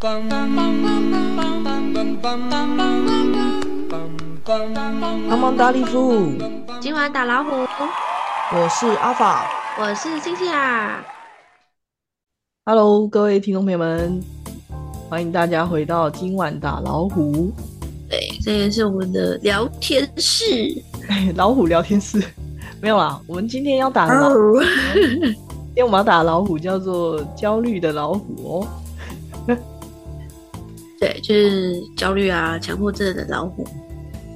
[0.00, 0.22] 帮
[5.40, 6.30] 忙打礼服，
[6.80, 9.50] 今晚打老虎，我是阿法，
[9.80, 11.04] 我是星星啊。
[12.64, 14.22] Hello，各位听众朋友们，
[15.10, 17.52] 欢迎大家回到今晚打老虎。
[18.08, 20.80] 对，这也是我们的聊天室，
[21.34, 22.22] 老虎聊天室
[22.80, 23.20] 没有啦。
[23.26, 24.60] 我们今天要打老虎，
[24.94, 28.68] 今天我们要打老虎叫做焦虑的老虎哦。
[31.00, 33.66] 对，就是焦虑啊、强迫症的老虎。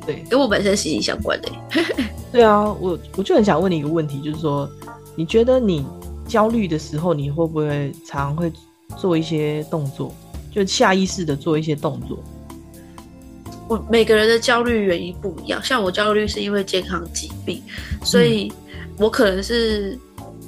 [0.07, 1.49] 对，跟我本身息息相关的。
[2.33, 4.69] 对啊，我我就很想问你一个问题，就是说，
[5.15, 5.85] 你觉得你
[6.27, 8.51] 焦虑的时候，你会不会常会
[8.97, 10.15] 做一些动作，
[10.51, 12.19] 就下意识的做一些动作？
[13.69, 17.63] 我每个人的焦虑原因不一样，像我焦虑是因为健康疾病，
[18.05, 18.53] 所以
[18.99, 19.99] 我可能是。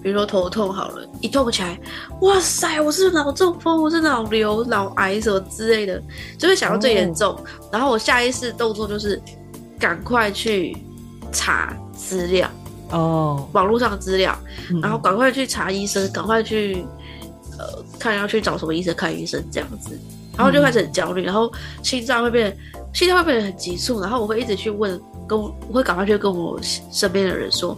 [0.04, 1.80] 比如说头痛好了，一痛起来，
[2.20, 5.98] 哇塞，我是脑中风，我是脑瘤、脑癌什么之类的，
[6.36, 7.34] 就会想到最严重。
[7.72, 9.18] 然后我下意识动作就是
[9.78, 10.76] 赶快去
[11.32, 12.46] 查资料
[12.90, 14.38] 哦，网络上的资料，
[14.82, 16.84] 然后赶快去查医生，赶快去
[17.58, 19.98] 呃看要去找什么医生看医生这样子，
[20.36, 21.50] 然后就开始很焦虑，然后
[21.82, 22.54] 心脏会变，
[22.92, 27.74] 心脏会变得很急促，然后我会一直去问，跟我会赶快去跟我身边的人说。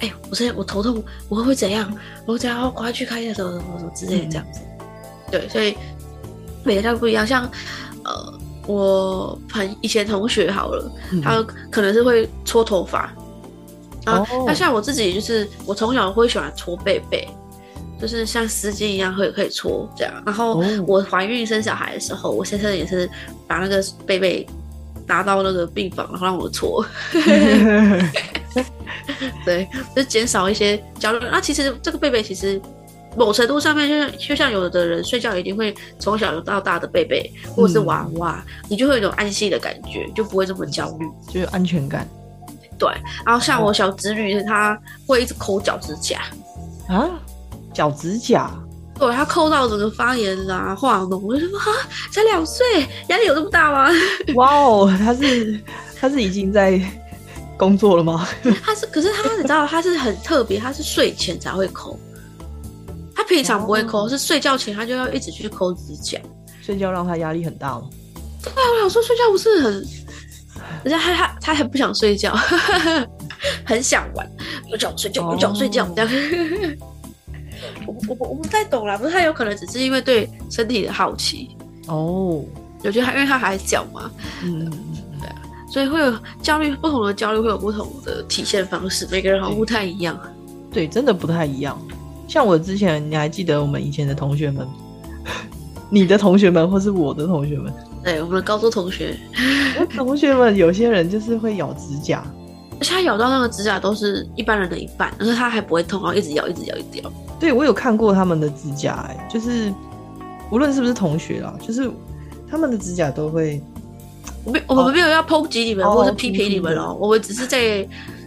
[0.00, 1.92] 哎，我现在我头痛，我会怎样？
[2.26, 2.62] 我怎样？
[2.62, 4.60] 赶快去看一下什么什么什么之类的这样子。
[5.30, 5.76] 对，所以
[6.62, 7.26] 每个人不一样。
[7.26, 7.48] 像
[8.04, 8.34] 呃，
[8.66, 10.90] 我朋以前同学好了，
[11.22, 13.12] 他可能是会搓头发
[14.04, 14.26] 啊。
[14.46, 17.26] 那像我自己就是，我从小会喜欢搓背背，
[18.00, 20.22] 就是像丝巾一样会可以搓这样。
[20.26, 23.08] 然后我怀孕生小孩的时候，我先生也是
[23.46, 24.46] 把那个背背
[25.06, 26.84] 拿到那个病房，然后让我搓。
[29.44, 31.26] 对，就减少一些焦虑。
[31.30, 32.60] 那其实这个贝贝，其实
[33.16, 42.08] 某程度上面，就像就像有的人睡觉一定会从小到大的贝贝或者是娃娃，你就会有一种安心的感觉，就不会这么焦虑，就有安全感。
[42.78, 42.88] 对，
[43.24, 46.20] 然后像我小侄女，她会一直抠脚趾甲
[46.88, 47.08] 啊，
[47.72, 48.50] 脚趾甲，
[48.98, 51.18] 对，她抠到整个发炎啦、化脓。
[51.18, 51.66] 我就说啊，
[52.12, 52.64] 才两岁，
[53.08, 53.90] 压力有这么大吗？
[54.34, 55.60] 哇哦，她是
[56.00, 56.80] 她是已经在。
[57.56, 58.28] 工作了吗？
[58.62, 61.98] 他是，可是他你知道他是很特别，他是睡前才会抠，
[63.14, 66.18] 他平常不会抠，是睡觉前他就要一直去抠指甲。
[66.60, 67.88] 睡觉让他压力很大吗？
[68.42, 69.72] 对啊，我想说睡觉不是很，
[70.82, 72.34] 人家他他他很不想睡觉，
[73.64, 74.28] 很想玩，
[74.70, 76.10] 有叫睡觉，有叫睡觉这样。
[77.86, 82.44] 我我我不太懂啦，不是他有可能只是因为对身体的好奇哦，
[82.82, 84.10] 我觉得他因为他还小嘛，
[84.42, 84.70] 嗯。
[85.74, 90.16] 所以会有焦虑，不同的焦虑会有不同的体现方式，每个人好像不太一样。
[90.70, 91.76] 对，真的不太一样。
[92.28, 94.64] 像我之前，你还记得我们以前的同学们，
[95.90, 97.72] 你的同学们，或是我的同学们？
[98.04, 99.18] 对，我们的高中同学，
[99.96, 102.24] 同学们，有些人就是会咬指甲，
[102.78, 107.12] 而且他咬到那个指甲都是一般人的一半，而且他还不会痛，然后一直咬，一直咬，一直咬。
[107.40, 109.74] 对，我有看过他们的指甲，哎，就是
[110.52, 111.90] 无论是不是同学啦，就是
[112.48, 113.60] 他们的指甲都会。
[114.44, 116.96] 我没，我们没有要抨击你们，或是批评你们哦。
[117.00, 117.86] 我们只是在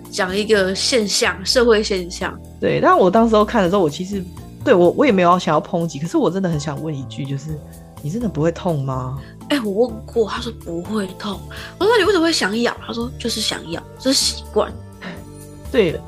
[0.10, 2.38] 讲一个现象，社会现象。
[2.60, 4.24] 对，但我当时候看的时候，我其实
[4.64, 7.58] 对我我也没有想要抨击，可是我真的很想问一句，就是
[8.02, 9.20] 你真的不会痛吗？
[9.50, 11.40] 哎，我问过，他说不会痛。
[11.78, 12.76] 我说你为什么会想咬？
[12.86, 14.72] 他说就是想咬，这是习惯。
[15.72, 16.00] 对，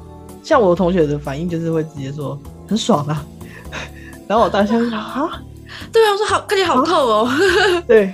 [0.43, 2.37] 像我同学的反应就是会直接说
[2.67, 3.25] 很爽啊。
[4.27, 5.41] 然后我当时想啊，
[5.91, 7.29] 对啊，我说好，看起来好痛哦。
[7.87, 8.13] 对。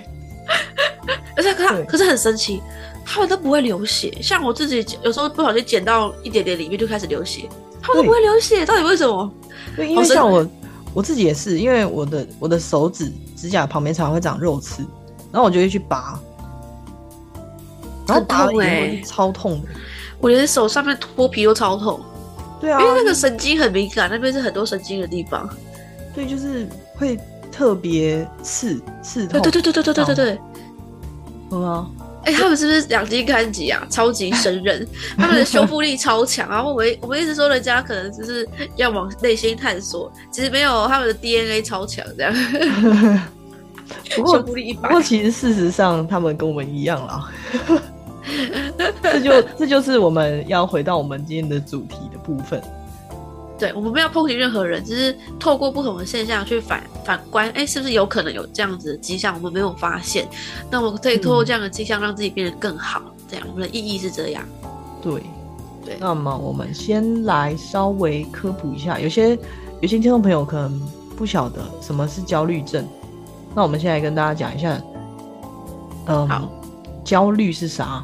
[1.36, 2.62] 而且可可是很神奇，
[3.06, 4.18] 他们都不会流血。
[4.22, 7.50] 像我自己有时候不小心剪到一点点里面就开始流血，
[7.82, 9.32] 他们都不会流血，到底为什么？
[9.76, 10.48] 对，因为像我
[10.94, 14.82] 我自己也是，因为我的我的手指指甲旁边常常会长肉刺，
[15.32, 16.20] 然后我就会去拔，
[18.08, 19.68] 然后痛哎，超痛的。
[20.20, 22.00] 我连手上面脱皮都超痛。
[22.60, 25.48] 对啊，因为那个神经很敏感，那边是很多神经的地方。
[26.16, 27.20] 对，就是会
[27.52, 29.42] 特别刺刺痛。
[29.42, 30.40] 对对对对对对对对。
[31.60, 31.90] 吗？
[32.24, 33.86] 哎，他们是不是两极看级啊？
[33.90, 36.50] 超级神人，他们的修复力超强。
[36.50, 42.34] 然后我们我们一直说人家可能就是要往内心探索，其实没有，他们的 DNA 超强这样。
[44.10, 44.90] 修复力一百。
[44.90, 47.30] 不过其实事实上他们跟我们一样啦。
[49.04, 52.60] 这就这就是我们要回到我们今天的主题的部分。
[53.58, 59.34] 对我们没有抨击任何人，只是透过不同的现象去反反观，哎，是不是有可能有这样子的迹象？
[59.36, 60.28] 我们没有发现，
[60.70, 63.02] 那我们可以透过这样的迹象让自己变得更好。
[63.30, 64.44] 这样，我们的意义是这样。
[65.02, 65.24] 对，
[65.86, 65.98] 对。
[66.00, 69.38] 那么我们先来稍微科普一下，有些
[69.82, 70.80] 有些听众朋友可能
[71.16, 72.86] 不晓得什么是焦虑症。
[73.56, 74.82] 那我们现在跟大家讲一下，
[76.08, 76.52] 嗯，好，
[77.06, 78.04] 焦虑是啥？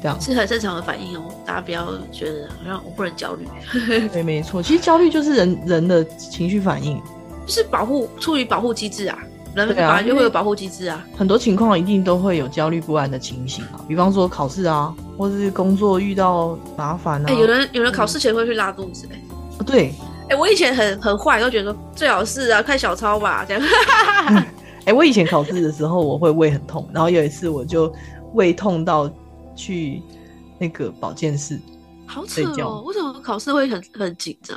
[0.00, 3.46] 这样是很正常的反应哦，大家不要觉得好像我不能焦虑，
[4.12, 4.62] 对，没错。
[4.62, 7.00] 其实焦虑就是人人的情绪反应，
[7.46, 9.18] 就是保护出于保护机制啊，
[9.54, 11.04] 人本来就会有保护机制啊。
[11.16, 17.24] 很多情况一定都会有焦虑不安的情形啊，比方说考试啊，或是工作遇到麻烦啊。
[17.28, 19.20] 哎、有人有人考试前会去拉肚子、哎、
[19.58, 19.92] 哦对，
[20.28, 23.62] 哎、我以前很很坏，都觉得说最好是啊，看小抄吧，这样。
[24.84, 27.92] 哎、我以前考试的时候我会胃很痛，然后有一次我就
[28.32, 29.10] 胃痛到
[29.58, 30.00] 去
[30.60, 31.60] 那个保健室，
[32.06, 34.56] 好扯哦，为什么考试会很很紧张？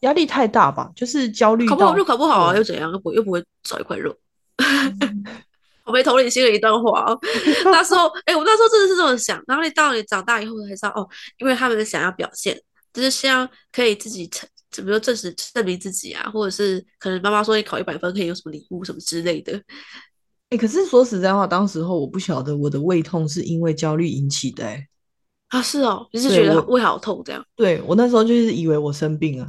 [0.00, 2.92] 压力太大吧，就是焦虑考不好就考不好啊，又怎样？
[2.92, 4.14] 又不又不会少一块肉。
[5.86, 7.18] 我没同理心的一段话哦。
[7.64, 9.42] 那时候，哎、我那时候真的是这么想。
[9.46, 11.08] 然后你到你长大以后才知道，哦，
[11.38, 12.60] 因为他们想要表现，
[12.92, 19.52] 就是希望可以自己证，比如说证实证明自己啊，或者是可能妈妈说你考一百分可以有什么礼物什么之类的。
[20.50, 24.88] 哎、可是说实在话，当时候我不晓得我的胃痛是因为焦虑引起的、哎，
[25.48, 27.44] 啊，是哦，就是觉得胃好痛这样？
[27.56, 29.46] 对我那时候就是以为我生病了，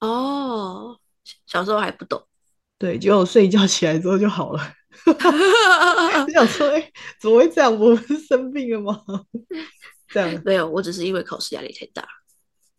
[0.00, 0.98] 哦，
[1.46, 2.20] 小时候还不懂。
[2.78, 4.60] 对，结果我睡一觉起来之后就好了。
[5.06, 7.72] 我想说，哎、怎么会这样？
[7.72, 9.00] 我不是生病了吗？
[10.10, 12.04] 这样，没有，我只是因为考试压力太大。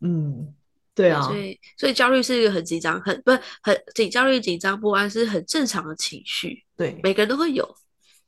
[0.01, 0.53] 嗯，
[0.95, 7.75] 对啊所，以所以焦虑是一个很紧张、很不是很紧焦虑、紧张不安是很正常的情绪，对，每个人都会有。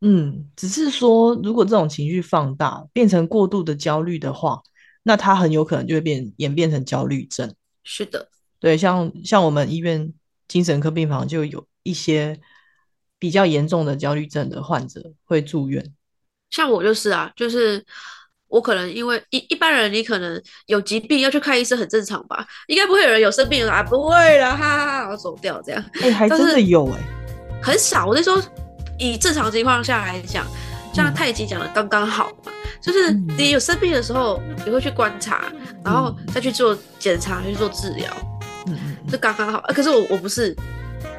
[0.01, 4.62] 嗯，只是说，如果这种情绪放大，变成过度的焦虑的话，
[5.03, 7.53] 那它很有可能就会变演变成焦虑症。
[7.83, 8.29] 是的，
[8.59, 10.13] 对，像像我们医院
[10.47, 12.39] 精神科病房就有一些
[13.17, 15.94] 比较严重的焦虑症的患者会住院。
[16.50, 17.83] 像我就是啊，就是
[18.56, 27.00] 我可能因为一一般人，你可能有疾病要去看医生很正常吧，应该不会有人有生病了啊，不会啦，哈哈哈，然后走掉这样，哎、还真的有哎、
[27.62, 28.06] 很少。
[28.06, 28.42] 我那时候
[28.98, 30.46] 以正常情况下来讲，
[30.94, 35.51] 像太极讲的刚刚好嘛，就是嗯你有生病的时候，你会去观察，
[35.84, 38.10] 然后再去做检查，去做治疗。
[38.68, 39.60] 嗯就刚刚好。
[39.60, 40.56] 啊、可是我我不是，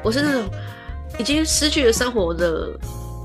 [0.03, 0.49] 我是那种
[1.19, 2.67] 已经失去了生活的，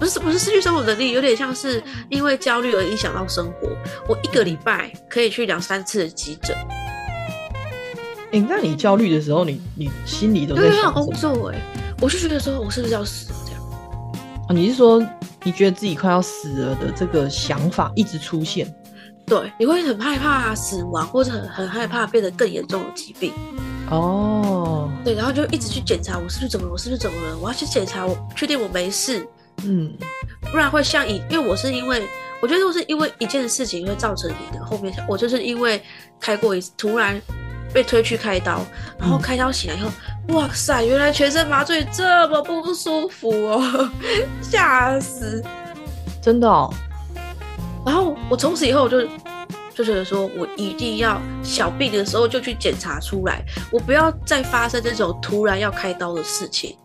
[0.02, 3.68] 不是不是失去生活能力，有点像是因为焦虑而影响到生活。
[4.08, 6.56] 我一个礼拜可以去两三次的急诊，
[8.32, 11.08] 哎、那你焦虑的时候，你你心里都在因为要工？
[11.12, 11.60] 作哎、
[12.00, 13.62] 我就觉得说我是不是要死了这样？
[14.48, 15.00] 啊你是说
[15.44, 18.74] 你觉得自己快要死了的这个想法一直出现？
[19.24, 23.32] 对，你会很害怕死亡，或者很很害怕变得更严重的疾病。
[23.88, 27.38] 哦，对，然后就一直去检查我是不是怎么了，我是不是怎么了？
[27.38, 29.24] 我要去检查，我确定我没事，
[29.64, 29.92] 嗯
[30.50, 32.02] 不然会像以，因为我是因为，
[32.40, 35.82] 我觉得我是因为一件事情会造成你的后面，我就是因为
[36.20, 37.20] 开过一次，突然
[37.72, 38.64] 被推去开刀，
[38.98, 39.90] 然后嗯开刀醒来以后，
[40.34, 43.90] 哇塞，原来全身麻醉这么不舒服哦，
[44.42, 45.42] 吓死！
[46.20, 46.72] 真的哦，
[47.86, 49.02] 然后我从此以后我就
[49.74, 56.76] 就觉得说，我一定要小病的时候就去检查出来，我不要再发生这种突然要开刀的事情。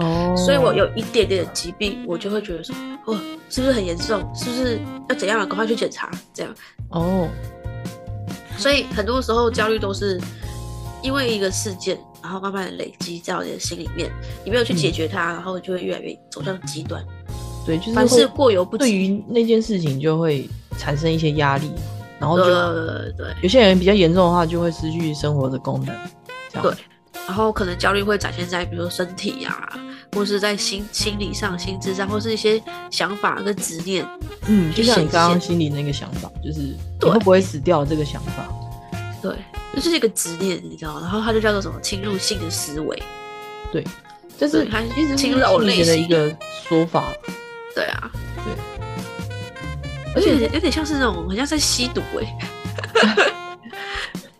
[0.00, 2.74] 哦，所以我有一点点的疾病，我就会觉得说，
[3.06, 3.18] 哦，
[3.48, 4.20] 是不是很严重？
[4.34, 5.46] 是不是要怎样了？
[5.46, 6.54] 赶快去检查，这样。
[6.90, 7.28] 哦，
[8.56, 10.20] 所以很多时候焦虑都是
[11.02, 14.10] 因为一个事件，然后慢慢的累积在你的心里面，
[14.44, 17.04] 你没有去解决它，然后就会越来越走向极端，
[17.66, 18.84] 对，就是凡事过犹不及。
[18.84, 21.70] 对于那件事情就会产生一些压力，
[22.18, 25.94] 然后就对对有些人比较严重的话，就会失去生活的功能。
[26.62, 26.72] 对，
[27.26, 29.68] 然后可能焦虑会展现在比如说身体呀、
[30.12, 32.60] 或是在心心理上、心智上，或是一些
[32.90, 34.06] 想法跟执念。
[34.46, 38.48] 嗯，就像你刚刚心里那个想法，就是你会不会死掉这个想法。
[39.22, 39.32] 对，
[39.74, 41.00] 这就是一个执念，你知道吗？
[41.02, 43.00] 然后它就叫做什么侵入性的思维。
[43.70, 43.84] 对，
[44.38, 46.36] 这是对它其实是侵入到我心理内心的一个
[46.68, 47.12] 说法。
[47.74, 48.10] 对啊，
[48.44, 48.54] 对，
[50.16, 52.38] 而且有点像是那种，很像在吸毒哎、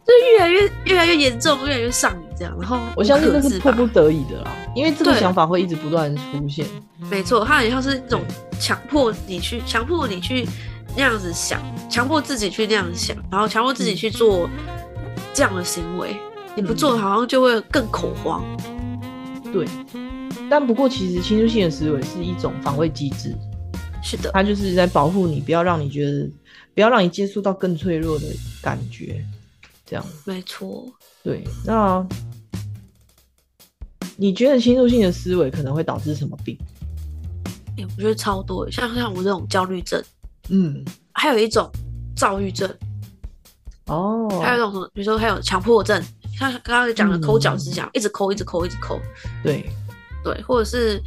[0.06, 2.56] 就越来越越来越严重，越来越上瘾这样。
[2.58, 6.66] 然后我相信那是迫不得已的啦，因为这个想法会一直不断出现。
[7.10, 8.22] 没错，它很像是那种
[8.58, 10.46] 强迫你去强迫你去
[10.96, 14.48] 那样子想，强迫自己去那样想，然后强迫自己去做
[15.32, 16.16] 这样的行为。
[16.56, 18.44] 你不做，好像就会更恐慌。
[19.52, 19.64] 对，
[20.50, 23.32] 但不过其实侵入性的思维是一种防卫机制，
[24.02, 26.28] 是的，它就是在保护你，不要让你觉得，
[26.74, 28.26] 不要让你接触到更脆弱的
[28.60, 29.24] 感觉，
[29.90, 30.06] 这样。
[30.24, 30.86] 没错。
[31.24, 32.06] 对，那
[34.16, 36.56] 你觉得侵入性的思维可能会导致什么病？
[37.76, 40.00] 欸我觉得超多的，像像我这种焦虑症，
[40.48, 41.68] 嗯，还有一种
[42.14, 42.72] 躁郁症，
[43.86, 46.00] 哦，还有一种什么，比如说还有强迫症，
[46.38, 49.00] 像刚刚讲的嗯抠脚趾甲，一直抠，一直抠，一直抠。
[49.42, 49.68] 对，
[50.22, 50.98] 对，或者是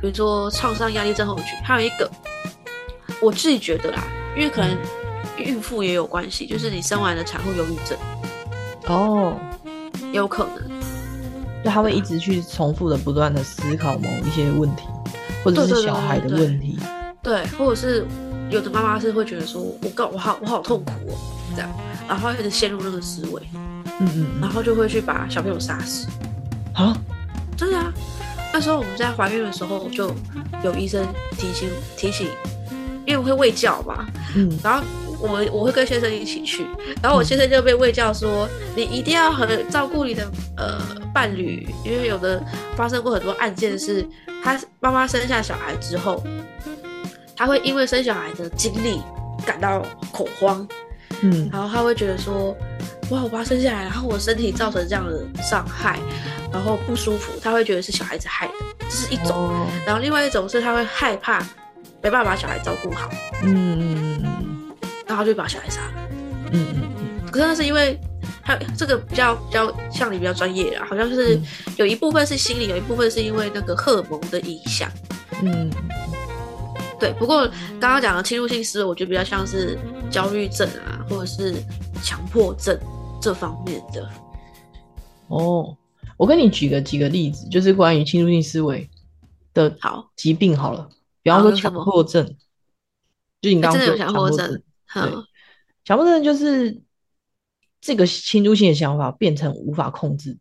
[0.00, 2.10] 比如说创伤压力症候群，还有一个
[3.20, 4.02] 我自己觉得啦，
[4.36, 4.78] 因为可能
[5.42, 7.98] 孕妇也有关系，就是你生完了产后忧郁症，
[8.86, 9.36] 哦，
[10.12, 10.70] 也有可能。
[11.62, 14.84] 就他会一直去重复的、不断的思考某一些问题，
[15.44, 16.78] 或者是小孩的问题。
[17.22, 18.06] 对，或者是
[18.50, 21.14] 有的妈妈是会觉得说，我告我好我好痛苦哦，
[21.54, 21.70] 这样，
[22.08, 23.42] 然后一直陷入那个思维，
[24.00, 26.06] 嗯嗯，然后就会去把小朋友杀死。
[26.72, 26.96] 啊，
[27.58, 27.92] 真的啊！
[28.52, 30.14] 那时候我们在怀孕的时候，就
[30.64, 31.06] 有医生
[31.36, 32.26] 提醒提醒，
[33.04, 34.82] 因为我会喂教嘛，嗯，然后
[35.20, 36.66] 我我会跟先生一起去，
[37.02, 40.80] 然后我先生就被喂教说，你一定要很照顾你的呃
[41.12, 42.42] 伴侣，因为有的
[42.76, 44.06] 发生过很多案件是，
[44.42, 46.22] 他妈妈生下小孩之后，
[47.36, 49.00] 他会因为生小孩的经历
[49.44, 50.66] 感到恐慌，
[51.20, 52.56] 嗯，然后他会觉得说，
[53.10, 55.98] 哇，我把他生下来，然后我身体造成这样的伤害，
[56.52, 58.52] 然后不舒服，他会觉得是小孩子害的，
[58.88, 59.36] 这是一种。
[59.36, 61.40] 哦，然后另外一种是他会害怕
[62.02, 63.10] 没办法把小孩照顾好，
[63.42, 64.29] 嗯嗯嗯
[65.20, 66.08] 他就把小孩杀了。
[66.52, 67.30] 嗯嗯嗯。
[67.30, 67.98] 可是那是因为
[68.42, 71.44] 他这个比较比较像你比较专业啦，好像就是嗯。
[71.76, 74.90] 有一部分是心理，有一部分是因为那个荷尔蒙的影响。
[75.42, 75.70] 嗯。
[75.70, 75.70] 嗯，
[76.98, 77.46] 对，不过
[77.80, 79.78] 刚刚讲的侵入性思维，我觉得比较像是
[80.10, 81.54] 焦虑症啊，或者是
[82.02, 82.78] 强迫症
[83.20, 84.08] 这方面的。
[85.28, 85.76] 哦，
[86.16, 88.90] 我跟你举个几个例子，就是关于侵入性思维
[89.54, 90.88] 的好，疾病好了，
[91.22, 92.26] 比方说强迫症，
[93.40, 94.60] 就你刚刚有强迫症，
[94.92, 95.14] 好对，
[95.84, 96.82] 强迫症就是
[97.80, 100.36] 这个侵入性的想法变成无法控制，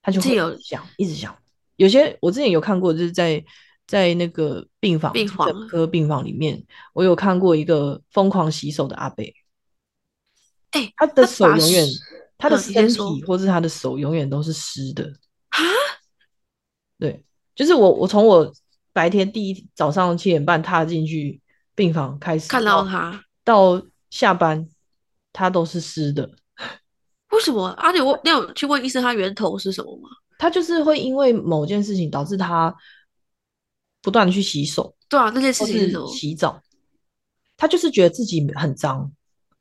[0.00, 1.36] 他就会有一直想，一直想。
[1.74, 3.44] 有些我之前有看过，就是在
[3.84, 9.24] 在那个病房病房科病房里面，我有看过一个疯狂洗手的阿伯，
[10.70, 11.86] 哎、他的手永远，
[12.38, 15.04] 他的身体或是他的手永远都是湿的。
[15.48, 15.58] 啊，
[16.98, 18.52] 对，就是我，我从我
[18.92, 21.40] 白天第一早上七点半踏进去
[21.76, 23.80] 病房开始，看到他，到
[24.10, 24.68] 下班，
[25.32, 26.28] 他都是湿的。
[27.30, 27.66] 为什么？
[27.66, 30.08] 啊，你我，你有去问医生他源头是什么吗？
[30.38, 32.74] 他就是会因为某件事情导致他
[34.02, 36.06] 不断的去洗手对啊，那件事情是什么？
[36.12, 36.60] 洗澡，
[37.56, 39.10] 他就是觉得自己很脏，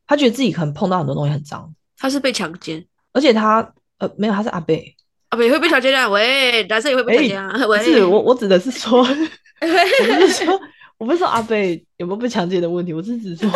[0.08, 4.96] 他觉得自己可能碰到很多东西很脏，他是被强奸而且他呃没有，他是阿贝，
[5.30, 6.08] 啊，不也会被强奸啊？
[6.10, 7.66] 喂，男生也会被强奸啊？
[7.68, 9.00] 喂，不是我我指的是说，
[9.62, 10.60] 我是说
[10.98, 13.50] 我不是说阿贝有没有被强奸的问题，我是指说，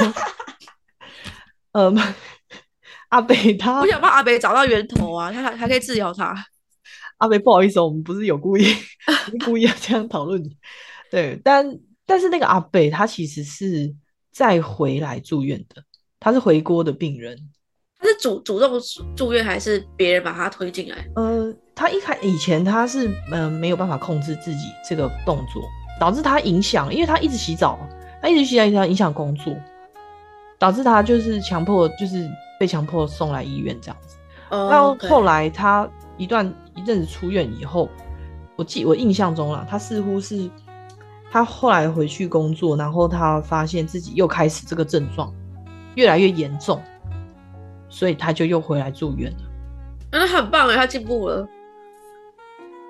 [1.74, 1.98] 嗯，
[3.10, 6.36] 阿贝他我想帮阿北找到源头啊，他还还可以治疗他。
[7.18, 8.64] 阿贝，不好意思哦，我们不是有故意，
[9.26, 10.56] 不是故意要这样讨论你。
[11.12, 11.66] 对，但
[12.06, 13.94] 但是那个阿贝他其实是
[14.32, 15.84] 再回来住院的，
[16.20, 17.38] 他是回国的病人。
[18.02, 18.80] 他是主主动
[19.16, 21.06] 住院，还是别人把他推进来？
[21.16, 25.62] 呃，他一开以前他是嗯、呃、没有办法控制自己这个动作，
[26.00, 27.78] 导致他影响，因为他一直洗澡，
[28.22, 29.54] 他一直洗澡，影响影响工作，
[30.58, 32.30] 导致他就是强迫，就是
[32.60, 34.16] 被强迫送来医院这样子。
[34.50, 35.88] 哦到 OK 后来他
[36.18, 37.90] 一段一阵子出院以后，
[38.56, 40.50] 我记我印象中啦，他似乎是
[41.32, 45.32] 他后来回去工作，然后他发现自己又开始这个症状
[45.96, 46.82] 越来越严重，
[47.90, 49.38] 所以他就又回来住院了。
[50.12, 51.48] 那他很棒哎，他进步了。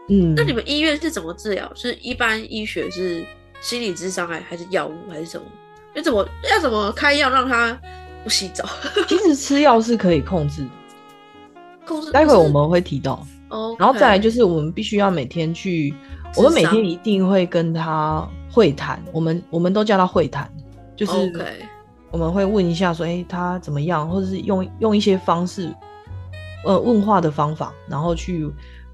[0.09, 1.71] 嗯，那你们医院是怎么治疗？
[1.75, 3.23] 是一般医学是
[3.61, 5.45] 心理智商还还是药物还是什么？
[5.95, 7.79] 你怎么要怎么开药让他
[8.23, 8.63] 不洗澡？
[9.07, 10.69] 其实吃药是可以控制的，
[11.85, 13.25] 控制待会我们会提到。
[13.49, 15.93] 哦，然后再来就是我们必须要每天去，
[16.35, 20.47] 我们每天一定会跟他会谈，我们我们都叫他会谈，
[20.95, 21.11] 就是
[22.11, 25.73] 我们会问一下说，哎、他怎么样，或者是用用一些方式，
[26.63, 28.47] 呃，问话的方法，然后去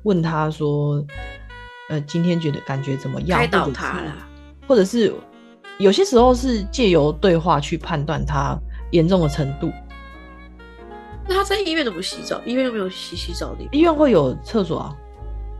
[0.05, 1.05] 问他说，
[1.89, 4.15] 呃，今天觉得感觉怎么样，开导他了。
[4.67, 5.13] 或者是
[5.77, 8.57] 有些时候是借由对话去判断他
[8.91, 9.71] 严重的程度。
[11.27, 12.41] 那他在医院怎么洗澡？
[12.45, 13.67] 医院又没有洗洗澡的。
[13.71, 14.95] 医院会有厕所啊，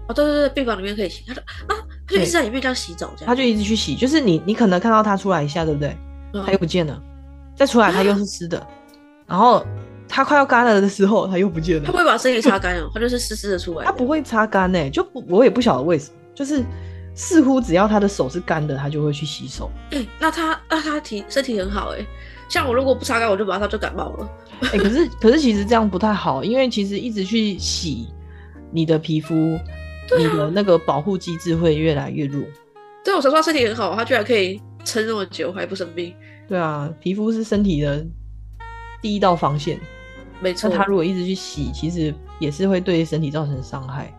[0.07, 1.23] 哦，对对对，病房里面可以洗。
[1.27, 1.75] 他说啊，
[2.07, 3.27] 他就一直在里面这样洗澡，这样。
[3.27, 5.97] 他就一直去洗，就是你你可能看到他出来一下，对不对？
[6.33, 7.01] 嗯他又不见了，
[7.55, 8.65] 再出来他又是湿的，
[9.25, 9.65] 然后
[10.07, 11.97] 他快要干了的时候他又不见了他不。
[11.97, 13.85] 会把身体擦干哦，他就是湿湿的出来的。
[13.85, 16.63] 他不会擦干呢、就不我也不晓得为什么，就是
[17.13, 19.71] 似乎只要他的手是干的，他就会去洗手。
[19.91, 22.05] 哎、那他那他体身体很好哎、
[22.49, 24.29] 像我如果不擦干，我就马上就感冒了。
[24.61, 28.07] 哎、可是可是其实这样不太好，因为其实一直去洗
[28.71, 29.33] 你的皮肤，
[30.17, 32.43] 你的那个保护机制会越来越弱。
[33.03, 36.13] 对，我想说他身体很好，他居然可以撑那么久还不生病。
[36.47, 38.05] 对啊，皮肤是身体的
[39.01, 39.79] 第一道防线，
[40.41, 44.13] 没错那，他如果一直去洗，其实也是会对身体造成伤害。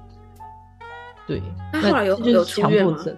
[1.26, 1.42] 对，
[1.72, 2.92] 那后来有这就是有出院吗？
[2.92, 3.16] 强迫症。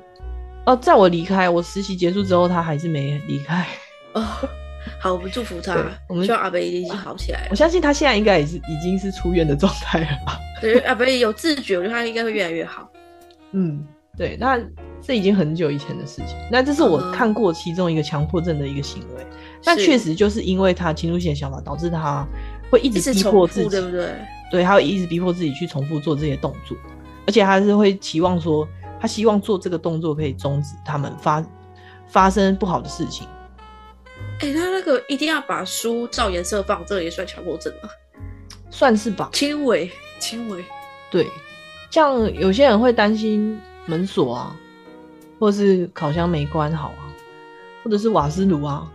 [0.67, 3.67] 哦，在我离开，我实习结束之后，他还是没离开。
[4.15, 4.23] 哦，
[5.01, 5.77] 好，我们祝福他，
[6.09, 7.55] 我们希望阿北一定好起来我。
[7.55, 10.39] 相信他现在应该也是已经是出院的状态了吧？
[10.61, 12.91] 对，阿北有自觉，我觉得他应该会越来越好。
[13.53, 13.83] 嗯，
[14.17, 14.59] 对，那
[15.01, 16.37] 这已经很久以前的事情。
[16.51, 19.27] 那这是我嗯看过其中一个强迫症的一个行为，
[19.65, 22.27] 但是确实就是因为他侵入性的想法，导致他
[22.71, 24.15] 会一一直逼迫自己，对不对？
[24.51, 26.77] 对，他会一直逼迫自己去重复做这些动作，
[27.27, 28.67] 而且他是会期望说，
[29.01, 31.45] 他希望做这个动作可以终止他们发
[32.09, 33.27] 发生不好的事情。
[34.41, 37.89] 哎、他那个一定要把书照颜色放，这个也算强迫症吗？
[38.71, 40.65] 算是吧，轻微，轻微。
[41.11, 41.27] 对，
[41.91, 44.57] 像有些人会担心门锁啊，
[45.39, 47.05] 或是烤箱没关好啊，
[47.83, 48.91] 或者是瓦斯炉啊，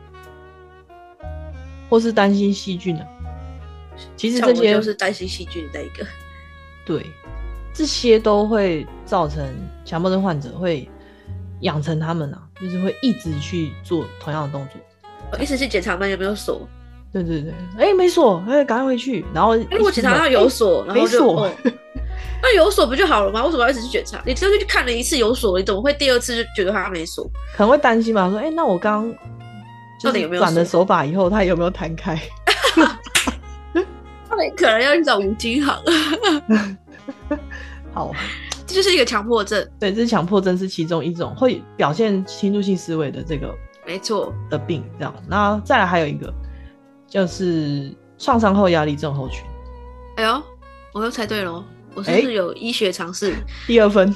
[1.90, 3.06] 或是担心细菌啊。
[4.16, 6.06] 其实这些就是担心细菌的一个。
[6.86, 7.06] 对，
[7.74, 9.44] 这些都会造成
[9.86, 10.90] 强迫症患者会
[11.62, 14.82] 养成他们啊，就是会一直去做同样的动作。
[15.32, 16.68] 我一直去检查门有没有锁，
[17.12, 21.52] 对对对，哎、没锁，哎、赶快回去，然后如果检查到有锁，然后就没锁哦，
[22.44, 23.44] 那有锁不就好了吗？
[23.46, 24.22] 为什么要一直去检查？
[24.26, 27.26] 你就去看了一次有锁，你怎么会第二次就觉得它没锁？
[27.56, 29.10] 可能会担心吧，说，哎、那我刚
[30.00, 32.20] 就是到底有没有转了手把以后，它有没有弹开？
[34.56, 35.78] 可能要去找五金行，
[37.94, 38.12] 好，
[38.66, 39.68] 这就是一个强迫症。
[39.80, 43.54] 对，这是强迫症是其中一种会表现侵入性思维的这个
[43.86, 45.14] 没错，的病，这样。
[45.28, 46.34] 那再来还有一个
[47.08, 49.44] 就是创伤后压力症候群，
[50.18, 50.42] 哎呦，
[50.94, 51.64] 我又猜对了，
[51.94, 53.34] 我是不哎是有医学常识？
[53.68, 54.14] 第二分，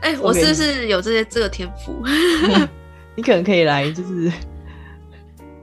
[0.00, 2.02] 哎、 我是不是有这些这个天赋？
[3.16, 4.32] 你可能可以来就是，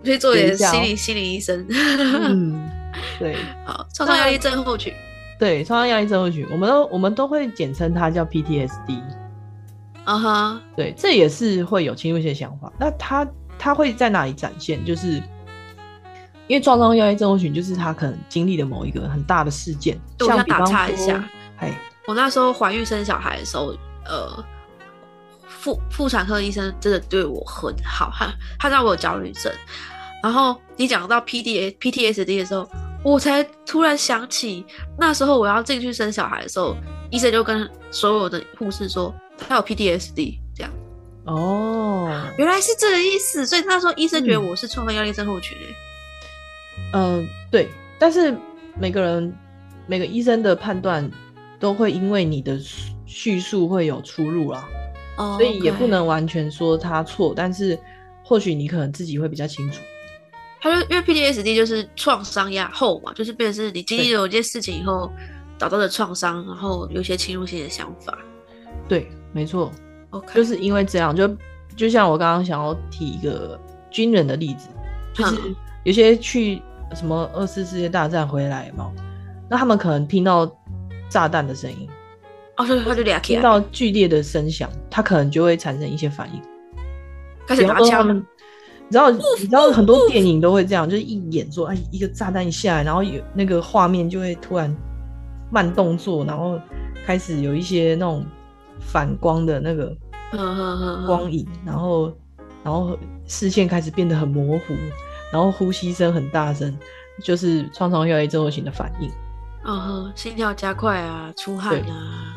[0.03, 1.65] 去做点心理心理医生。
[1.69, 2.69] 嗯，
[3.19, 4.93] 对 好，创伤压力症候群。
[5.39, 9.01] 对，创伤压力症候群，我们都我们都会简称它叫 PTSD。
[10.03, 12.71] 啊哈，对，这也是会有侵入性的想法。
[12.79, 14.83] 那它它会在哪里展现？
[14.83, 15.21] 就是
[16.47, 21.23] 因为创伤压力症候群，就是他可能经历的某一个很大的事件，对我想打岔一下，
[21.57, 21.71] 哎，
[22.07, 23.73] 我那时候怀孕生小孩的时候，
[24.05, 24.43] 呃，
[25.47, 28.27] 妇妇产科医生真的对我很好，他
[28.59, 29.51] 他让我有焦虑症。
[30.21, 32.69] 然后你讲到 P D A P T S D 的时候，
[33.03, 34.65] 我才突然想起
[34.97, 36.75] 那时候我要进去生小孩的时候，
[37.09, 40.71] 医生就跟所有的护士说他有 P T S D，这样。
[41.25, 43.45] 哦，原来是这个意思。
[43.45, 44.49] 所以那时候医生觉得嗯。
[44.49, 45.75] 我是创伤压力症候群、欸
[46.93, 48.35] 嗯、对，但是
[48.77, 49.33] 每个人
[49.87, 51.09] 每个医生的判断
[51.59, 52.59] 都会因为你的
[53.05, 54.67] 叙述会有出入啦，
[55.17, 57.79] 哦，所以也不能完全说他错，但是
[58.23, 59.79] 或许你可能自己会比较清楚。
[60.61, 65.11] 他就因为 PTSD 就是创伤压后嘛，就是变成是你经历了一件事情以后
[65.57, 68.17] 导致的创伤，然后有些侵入性的想法。
[68.87, 69.71] 对，没错
[70.11, 71.29] ，OK，就是因为这样，就
[71.75, 74.67] 就像我刚刚想要提一个军人的例子，
[75.13, 76.61] 就是嗯有些去
[76.93, 78.91] 什么二次世界大战回来嘛，
[79.49, 80.49] 那他们可能听到
[81.09, 81.89] 炸弹的声音，
[82.57, 86.41] 哦，所以他就俩，听到剧烈的声响，他可能就会产生一些反应。
[87.47, 88.23] 开始打枪
[88.91, 94.75] 知道，你知道很多电影都会这样，就是一演说，哎，一个炸弹一下来，然后有那个画面就会突然
[95.49, 96.59] 慢动作，然后
[97.05, 98.23] 开始有一些那种
[98.79, 99.95] 反光的那个
[101.07, 102.13] 光影，然后
[102.63, 104.75] 然后视线开始变得很模糊，
[105.31, 106.75] 然后呼吸声很大声，
[107.23, 109.09] 就是创伤压力症候群的反应。
[109.63, 112.35] 嗯哼，心跳加快啊，出汗啊，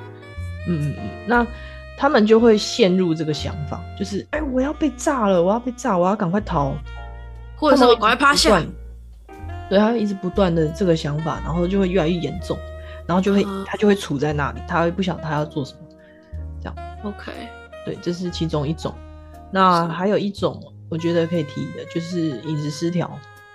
[0.68, 1.46] 嗯嗯嗯，那
[1.96, 6.74] 他们就会陷入这个想法，就是哎，我要被炸了，我要被炸，我要赶快逃，
[7.56, 8.62] 或者是我赶快趴下。
[9.70, 12.56] 对他一直不断的这个想法，然后就会越来越严重，
[13.06, 15.78] 然后就会、嗯他就会处在那里，他会不想他要做什么。
[17.02, 17.32] OK，
[17.84, 18.94] 对，这是其中一种。
[19.50, 23.10] 那还有一种我觉得可以提的，就是饮食失调。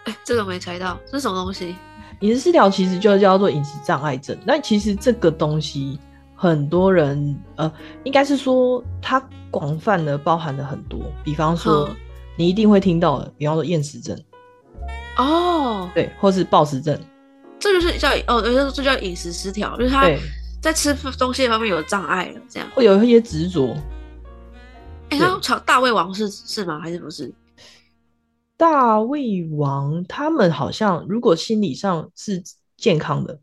[0.06, 1.76] 哎，这个没猜到，这是什么东西？
[2.22, 4.38] 饮食失调其实就叫做饮食障碍症。
[4.46, 6.00] 那其实这个东西，
[6.42, 7.70] 很多人呃，
[8.06, 9.22] 应该是说它
[9.52, 11.96] 广泛的包含了很多，比方说嗯
[12.38, 14.18] 你一定会听到的，比方说厌食症，
[15.18, 16.98] 哦，对，或是暴食症，
[17.60, 20.10] 这就是叫哦，有些说这叫饮食失调，就是他，
[20.62, 22.70] 在吃东西方面有障碍了，这样。
[22.74, 23.76] 会有一些执着。
[25.10, 26.80] 哎，对那炒大胃王是是吗？
[26.80, 27.30] 还是不是？
[28.56, 32.42] 大胃王他们好像如果心理上是
[32.78, 33.38] 健康的，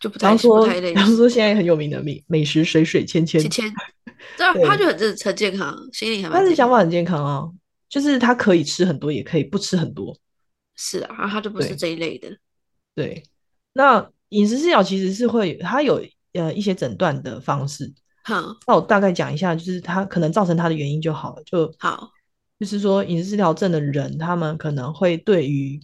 [0.00, 1.16] 就不太说，太类比方似。
[1.16, 3.74] 说现在很有名的美美食水水芊芊芊，芊，
[4.36, 6.30] 对啊，他就很正很健康，心理还。
[6.30, 7.48] 他的想法很健康啊，
[7.88, 10.16] 就是他可以吃很多，也可以不吃很多。
[10.74, 12.28] 是啊，然后他就不是这一类的。
[12.94, 13.22] 对，
[13.72, 17.92] 那饮食失调其实是会，他有呃一些诊断的方式。
[18.24, 21.42] 好，那我大概讲一下，就是他可能造成他的原因就好了。
[21.44, 22.10] 就好，
[22.58, 25.80] 就是说饮食失调症的人，他们可能会对于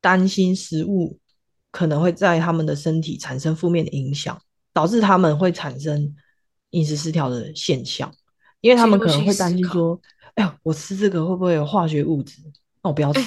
[0.00, 1.18] 担心食物
[1.72, 4.40] 可能会在他们的身体产生负面的影响，
[4.72, 6.14] 导致他们会产生
[6.70, 8.12] 饮食失调的现象，
[8.60, 10.00] 因为他们可能会担心说
[10.36, 12.40] ：“哎呀，我吃这个会不会有化学物质？
[12.82, 13.20] 那我不要吃。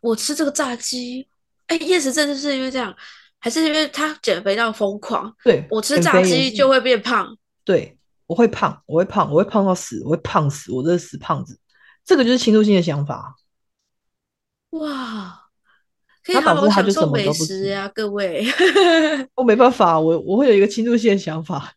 [0.00, 1.28] 我吃这个炸鸡，
[1.66, 2.94] 哎，厌食症就是因为这样，
[3.38, 5.34] 还是因为他减肥到疯狂？
[5.44, 11.58] 对我吃炸鸡就会变胖，对我会胖，我会胖，我会胖到死，我会胖死，我这个死胖子。
[12.04, 13.34] 这个就是侵入性的想法。
[14.70, 15.43] 哇！
[16.32, 18.46] 他导致他就什么都不吃呀，各位。
[19.36, 21.70] 我没办法，我我会有一个侵入性的想法，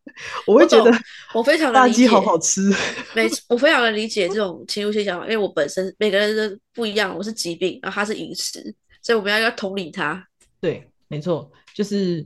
[0.45, 0.91] 我会觉得
[1.33, 2.73] 我非常垃圾好好吃。
[3.13, 10.25] 没，我非常的理解这种侵入性想法，因为我本身每个人的不一样，我是疾病，然后他是饮食，所以我们要要同理他。
[10.61, 12.25] 对，没错，就是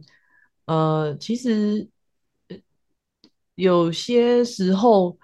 [0.65, 1.87] 呃，其实
[3.55, 5.17] 有些时候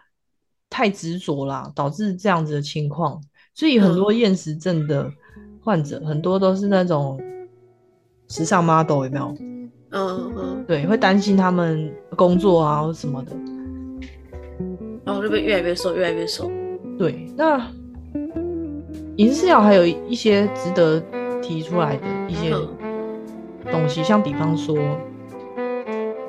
[0.67, 3.21] 太执着啦，导致这样子的情况，
[3.53, 5.11] 所以很多厌食症的。
[5.67, 7.19] 患者很多都是那种
[8.29, 9.35] 时尚 model，有没有？
[9.91, 13.33] 嗯嗯，对，会担心他们工作啊或什么的，
[15.03, 16.49] 然后就会越来越瘦，越来越瘦。
[16.97, 17.69] 对，那
[19.17, 21.03] 饮食疗还有一些值得
[21.41, 22.49] 提出来的一些
[23.69, 24.77] 东西，像比方说，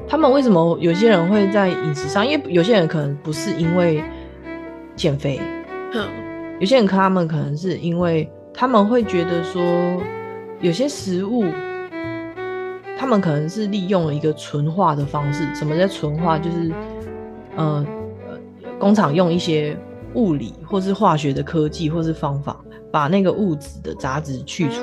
[0.09, 2.27] 他们为什么有些人会在饮食上？
[2.27, 4.03] 因为有些人可能不是因为
[4.96, 5.40] 减肥，
[6.59, 8.29] 有些人他们可能是因为。
[8.60, 9.62] 他们会觉得说，
[10.60, 11.44] 有些食物，
[12.98, 15.44] 他们可能是利用了一个纯化的方式。
[15.54, 16.36] 什么叫纯化？
[16.36, 16.72] 就是，
[17.54, 17.86] 呃
[18.26, 18.36] 呃，
[18.76, 19.76] 工厂用一些
[20.14, 22.56] 物理或是化学的科技或是方法，
[22.90, 24.82] 把那个物质的杂质去除。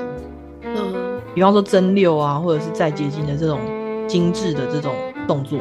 [0.62, 3.60] 嗯，比方说蒸馏啊，或者是再结晶的这种
[4.08, 4.94] 精致的这种
[5.28, 5.60] 动作，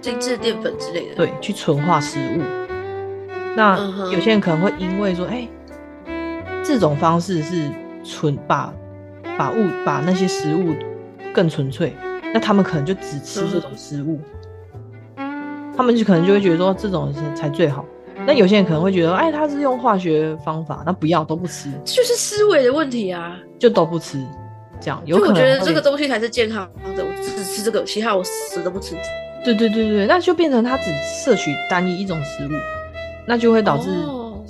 [0.00, 1.14] 精致淀粉之类的。
[1.14, 2.42] 对，去纯化食物。
[3.54, 3.78] 那
[4.12, 5.46] 有些人可能会因为说，哎。
[6.70, 7.68] 这种方式是
[8.04, 8.72] 纯把
[9.36, 10.72] 把物把那些食物
[11.34, 11.92] 更纯粹，
[12.32, 14.20] 那他们可能就只吃这种食物，
[15.76, 17.84] 他们就可能就会觉得说这种才最好。
[18.24, 24.24] 那有些人可能会觉得，哎，他是用化学方法，那不要都不吃，就是思维的问题啊，就都不吃，
[24.80, 25.34] 这样有可能。
[25.34, 28.94] 我觉得这个东西才是健康的，我只吃这个，其他我死都不吃。
[29.44, 30.84] 对对对对，那就变成他只
[31.24, 32.50] 摄取单一一种食物，
[33.26, 33.90] 那就会导致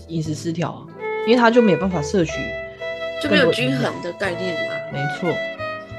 [0.08, 0.86] 饮食失调。
[1.26, 2.32] 因为他就没有办法摄取，
[3.22, 4.74] 就没有均衡的概念嘛。
[4.92, 5.30] 没错。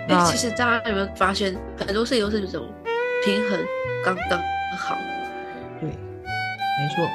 [0.08, 2.68] 哎，其实大家有没有发现，很多事情都是这种
[3.24, 3.60] 平衡
[4.04, 4.40] 刚刚
[4.78, 4.98] 好。
[5.80, 7.08] 对，没错。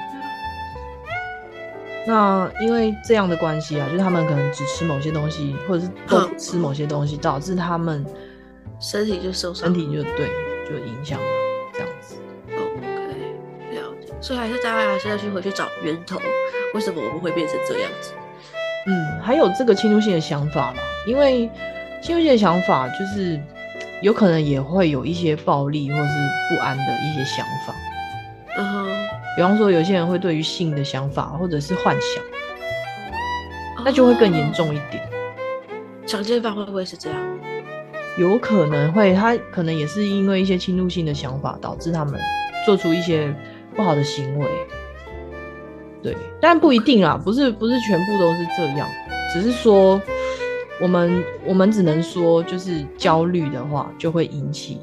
[2.06, 8.06] 那因为这样的关系啊，就是他们可能只吃某些东西，或者是不吃某些东西，导致他们
[8.80, 10.28] 身体就受伤，身体就对，
[10.68, 11.26] 就影响了
[11.72, 12.14] 这样子。
[12.52, 14.14] OK，了解。
[14.20, 16.20] 所以还是大家还是要去回去找源头。
[16.76, 18.12] 为什么我们会变成这样子？
[18.86, 20.82] 嗯，还有这个侵入性的想法嘛？
[21.06, 21.50] 因为
[22.02, 23.40] 侵入性的想法就是
[24.02, 26.12] 有可能也会有一些暴力或是
[26.50, 27.74] 不安的一些想法。
[28.58, 28.86] 嗯哼，
[29.36, 32.22] 比方说有些人会对于性的想法或者是幻想，
[33.82, 35.02] 那就会更严重一点。
[36.06, 37.18] 强奸犯会不会是这样？
[38.18, 42.20] 有可能会，他可能也是因为一些侵入性的想法导致他们
[42.66, 43.34] 做出一些
[43.74, 44.46] 不好的行为。
[46.06, 48.88] 对，但不一定啦，不是不是全部都是这样，
[49.32, 50.00] 只是说
[50.80, 54.78] 我们我们只能说，就是焦虑的话就会引起，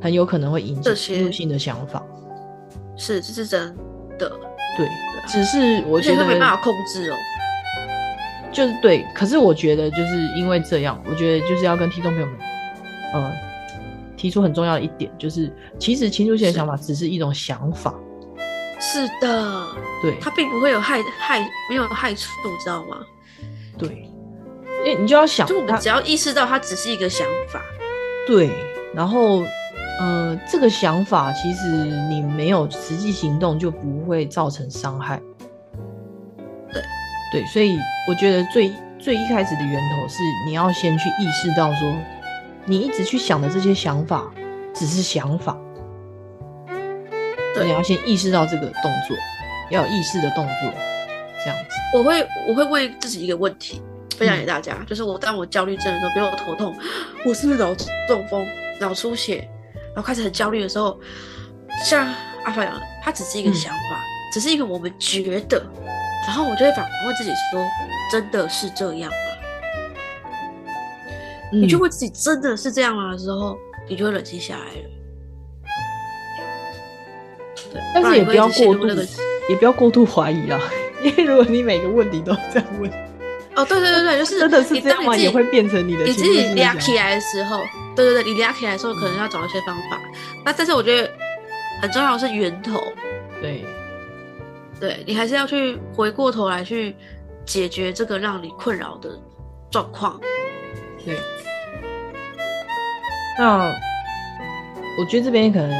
[0.00, 2.02] 很有可能会引起侵入性的想法，
[2.96, 3.68] 是这是真
[4.18, 4.32] 的，
[4.78, 4.88] 对，
[5.28, 7.16] 只是我觉得没办法控制哦，
[8.50, 12.36] 就是对，可是我觉得就是因为这样，我觉得就是要跟听众朋友们，
[13.16, 13.30] 嗯，
[14.16, 17.94] 提出很重要的一点，就是其实侵入性的想法只是一种想法。
[18.84, 19.66] 是的，
[20.02, 21.38] 对，它并不会有害害，
[21.70, 22.96] 没有害处，你知道吗？
[23.78, 24.10] 对，
[24.84, 27.62] 因为，你就要想，就我们只要意识到它只是一个想法，
[28.26, 28.50] 对，
[28.92, 29.44] 然后，
[30.00, 31.68] 呃，这个想法其实
[32.08, 35.22] 你没有实际行动就不会造成伤害，
[36.72, 36.82] 对，
[37.30, 41.94] 对，所以我觉得最最一开始的源头是你要先去意识到说，
[42.64, 44.28] 你一直去想的这些想法
[44.74, 45.56] 只是想法。
[47.64, 49.16] 你要先意识到这个动作，
[49.70, 50.72] 要有意识的动作，
[51.44, 51.70] 这样子。
[51.94, 53.82] 我会我会问自己一个问题，
[54.16, 56.74] 分享给大家，就是我当我焦虑症的时候，比如我头痛，
[57.26, 57.74] 我是不是脑
[58.08, 58.46] 中风、
[58.80, 59.48] 脑出血，
[59.94, 60.98] 然后开始很焦虑的时候，
[61.84, 62.06] 像
[62.44, 64.00] 阿凡讲，它只是一个想法，
[64.32, 65.62] 只是一个我们觉得，
[66.26, 67.62] 然后我就会反问自己说，
[68.10, 69.16] 真的是这样吗？
[71.52, 73.12] 你就问自己真的是这样吗？
[73.12, 75.01] 的时候，你就会冷静下来了。
[77.72, 79.06] 对，但是也不要过度那个。
[79.48, 80.60] 也不要过度怀疑啊，
[81.02, 82.88] 因为如果你每个问题都这样问，
[83.56, 85.16] 哦，对对对对，就是真的是这样吗？
[85.16, 87.60] 也会变成你的你自己情绪思想俩起来的时候，
[87.96, 90.00] 对对对，你俩起来的时候，可能要找一些方法。
[90.44, 91.10] 那但是我觉得
[91.82, 92.80] 很重要的是源头，
[93.40, 93.64] 对，
[94.78, 96.94] 对你还是要去回过头来去
[97.44, 99.10] 解决这个让你困扰的
[99.72, 100.20] 状况。
[101.04, 101.18] 对。
[103.40, 103.74] 那
[104.96, 105.70] 我觉得这边可能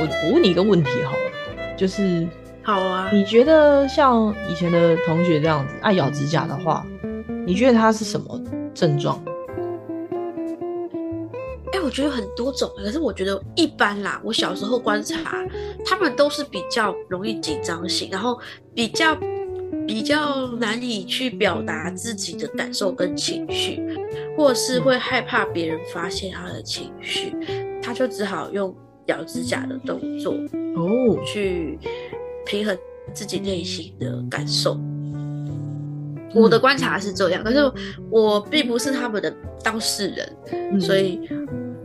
[0.00, 1.23] 我我问你一个问题好了，
[1.76, 2.26] 就是
[2.62, 6.86] 好啊，你觉得像以前的同学这样子爱咬指甲的话，
[7.46, 8.40] 你觉得他是什么
[8.72, 9.22] 症状？
[11.72, 14.20] 哎、我觉得很多种，可是我觉得一般啦。
[14.22, 15.44] 我小时候观察，
[15.84, 18.38] 他们都是比较容易紧张型，然后
[18.72, 19.16] 比较
[19.86, 23.82] 比较难以去表达自己的感受跟情绪，
[24.36, 27.34] 或是会害怕别人发现他的情绪，
[27.82, 28.74] 他就只好用
[29.06, 30.32] 咬指甲的动作
[30.76, 31.78] 哦，去
[32.46, 32.76] 平衡
[33.12, 34.78] 自己内心的感受。
[36.34, 37.58] 我的观察是这样，可是
[38.10, 41.20] 我并不是他们的当事人，嗯所以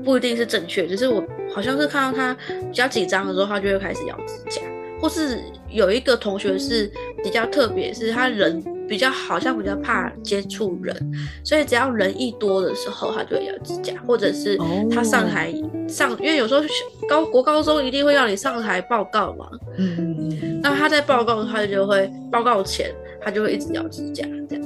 [0.03, 0.87] 不一定是正确。
[0.87, 4.61] 只是我好像是看到他比较紧张的时候，他就会开始咬指甲，
[5.01, 6.91] 或是有一个同学是
[7.23, 10.95] 比较特别，是他人比较好像比较怕接触人，
[11.43, 14.57] 所以只要人一多的时候，他就会咬指甲，或者是
[14.89, 15.53] 他上台
[15.87, 16.61] 上，因为有时候
[17.07, 24.65] 高国高中一定会让你上台报告嘛，嗯那他在报告，他就会报告前，他就会一直咬指甲，这样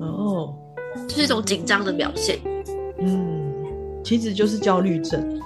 [0.00, 0.54] 哦，
[1.06, 2.38] 就是一种紧张的表现。
[2.98, 3.52] 嗯，
[4.02, 5.40] 其实就是焦虑症。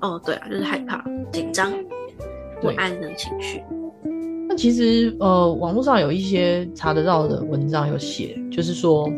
[0.00, 1.72] 哦，对啊，就是害怕、紧张、
[2.60, 3.62] 不安的情绪。
[4.48, 9.08] 那其实呃，网络上有一些查得到的文章有写，就是说，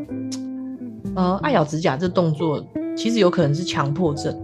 [1.15, 2.63] 呃，爱咬指甲这动作
[2.95, 4.39] 其实有可能是强迫症，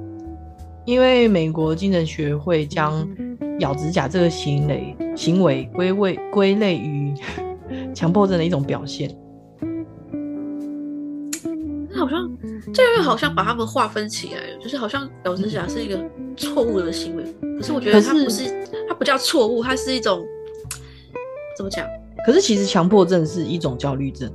[0.86, 3.06] 因为美国精神学会将
[3.60, 7.12] 咬指甲这个行为行为归为归类于
[7.94, 9.14] 强迫症的一种表现。
[12.08, 12.38] 好像
[12.72, 16.00] 这个好像把他们划分起来了，就是好像咬指甲是一个
[16.36, 17.22] 错误的行为，
[17.58, 20.24] 可是我觉得它不是，它不叫错误，它是一种
[21.56, 21.86] 怎么讲？
[22.24, 24.32] 可是其实强迫症是一种焦虑症。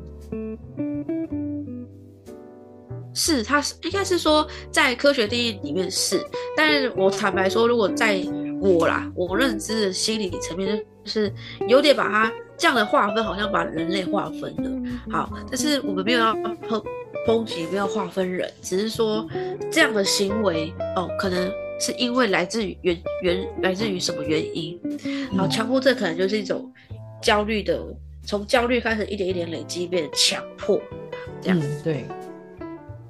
[3.15, 6.19] 是，它是应该是说在科学定义里面是，
[6.57, 8.23] 但是我坦白说，如果在
[8.59, 11.31] 我啦，我认知的心理层面，就是
[11.67, 14.91] 有点把它这样的划分，好像把人类划分了。
[15.11, 16.33] 好，但是我们没有要
[17.25, 19.27] 抨抨击，没有划分人，只是说
[19.71, 24.79] 这样的行为哦，可能是因为来自于原原来自于什么原因，
[25.31, 26.71] 然后强迫症可能就是一种
[27.21, 27.81] 焦虑的，
[28.25, 30.81] 从焦虑开始一点一点累积，变成强迫，
[31.41, 31.59] 这样。
[31.59, 32.05] 嗯，对，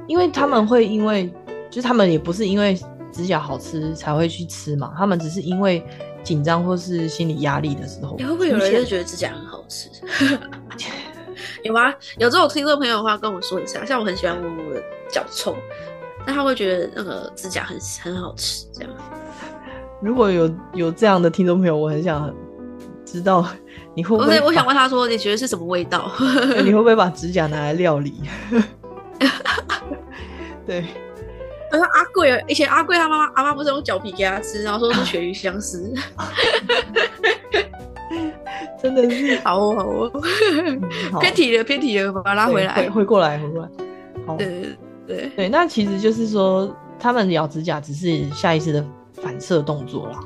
[0.08, 1.30] 因为他们会因为，
[1.69, 2.78] 就是他们也不是因为
[3.12, 5.84] 指甲好吃才会去吃嘛，他们只是因为
[6.23, 9.89] 紧张或是心理压力的时候你、会不会有人就觉得指甲很好吃？
[11.63, 11.91] 有啊？
[12.17, 13.84] 有这种听众朋友的话，跟我说一下。
[13.86, 15.56] 像我很喜欢摸我的脚臭，
[16.26, 18.91] 但他会觉得那个指甲很很好吃，这样。
[20.02, 22.34] 如果有有这样的听众朋友，我很想
[23.06, 23.45] 知道
[23.95, 26.12] 你会不我会把，我想问他说，你觉得是什么味道？
[26.63, 28.21] 你会不会把指甲拿来料理？
[30.67, 30.86] 对，
[31.71, 35.93] 他说阿贵，以前阿贵他妈妈阿妈不是用脚皮给他吃，然后说是鳕鱼香丝。
[38.82, 42.89] 真的是好哦好哦，偏题了偏题了，把它拉回对来会。
[42.89, 43.69] 会过来，会过来。
[44.26, 50.19] 好，对对对，对，那其实就是说，他们咬指甲只是下意识的反射动作啦，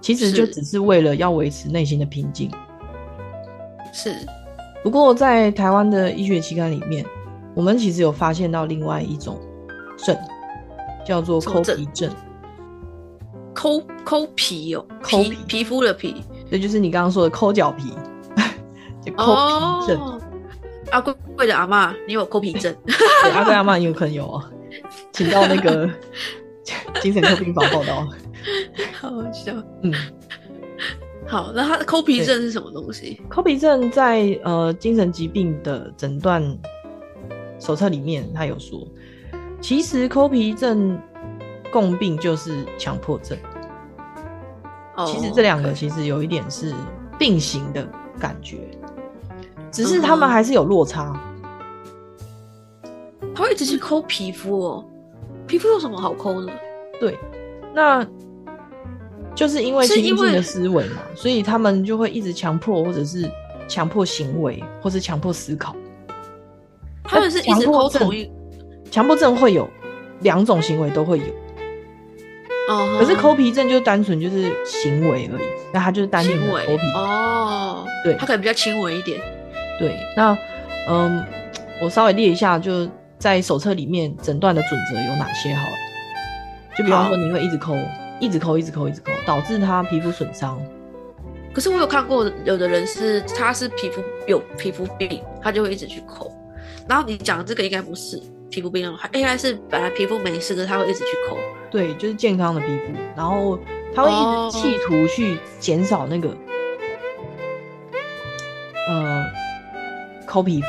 [0.00, 2.50] 其实就只是为了要维持内心的平静。
[3.92, 4.14] 是
[4.82, 7.04] 不过在台湾的医学期刊里面，
[7.54, 9.38] 我们其实有发现到另外一种
[9.96, 10.16] 症，
[11.04, 12.10] 叫做抠皮症。
[13.54, 16.22] 抠抠皮哦，抠皮皮肤的皮。
[16.50, 17.92] 这就是你刚刚说的抠脚皮，
[19.04, 19.34] 就抠
[19.80, 20.00] 皮症。
[20.00, 20.20] 哦，
[20.90, 22.74] 阿贵贵的阿妈，你有抠皮症？
[23.22, 24.42] 对，阿贵阿妈有可能有哦，
[25.12, 25.88] 请到那个
[27.02, 28.08] 精神科病房报道。
[28.98, 29.52] 好好笑。
[29.82, 29.92] 嗯，
[31.26, 33.20] 好，那他的抠皮症是什么东西？
[33.28, 36.42] 抠皮症在呃精神疾病的诊断
[37.60, 38.88] 手册里面，他有说，
[39.60, 40.98] 其实抠皮症
[41.70, 43.36] 共病就是强迫症。
[44.98, 46.74] 哦其实这两个其实有一点是
[47.16, 47.86] 并行的
[48.18, 48.58] 感觉，
[49.70, 51.18] 只是他们还是有落差。
[53.32, 54.84] 他会一直去抠皮肤哦，
[55.46, 56.52] 皮肤有什么好抠的？
[56.98, 57.16] 对，
[57.72, 58.04] 那
[59.36, 63.30] 就是因为是因为情绪性的思维嘛，所以他们就会一直强迫，或者是
[63.68, 65.76] 强迫行为，或是强迫思考。
[67.04, 68.30] 他们是一直强迫症抠同一
[68.90, 69.68] 强迫症会有
[70.22, 71.24] 两种行为都会有，
[72.68, 76.92] 哦，可是抠皮症就单纯就是行为而已，那他就是单纯抠皮。
[76.94, 79.18] 哦，对他可能比较轻微一点。
[79.78, 80.36] 对，那
[80.88, 81.24] 嗯，
[81.82, 82.86] 我稍微列一下，就
[83.18, 85.72] 在手册里面诊断的准则有哪些好了。
[86.76, 87.74] 就比方说，你会一直抠，
[88.20, 90.60] 一直抠，一直抠，一直抠，导致他皮肤损伤。
[91.54, 96.30] 可是我有看过有的人是他是皮肤有皮肤病，他就会一直去抠。
[96.86, 101.36] 然后你讲的这个应该不是皮肤病那种，应该是本来皮肤没事的，他会一直去抠。
[101.70, 103.58] 对，就是健康的皮肤，然后
[103.94, 106.34] 他会一直企图去减少那个，
[108.88, 109.24] 呃，
[110.26, 110.66] 抠皮肤。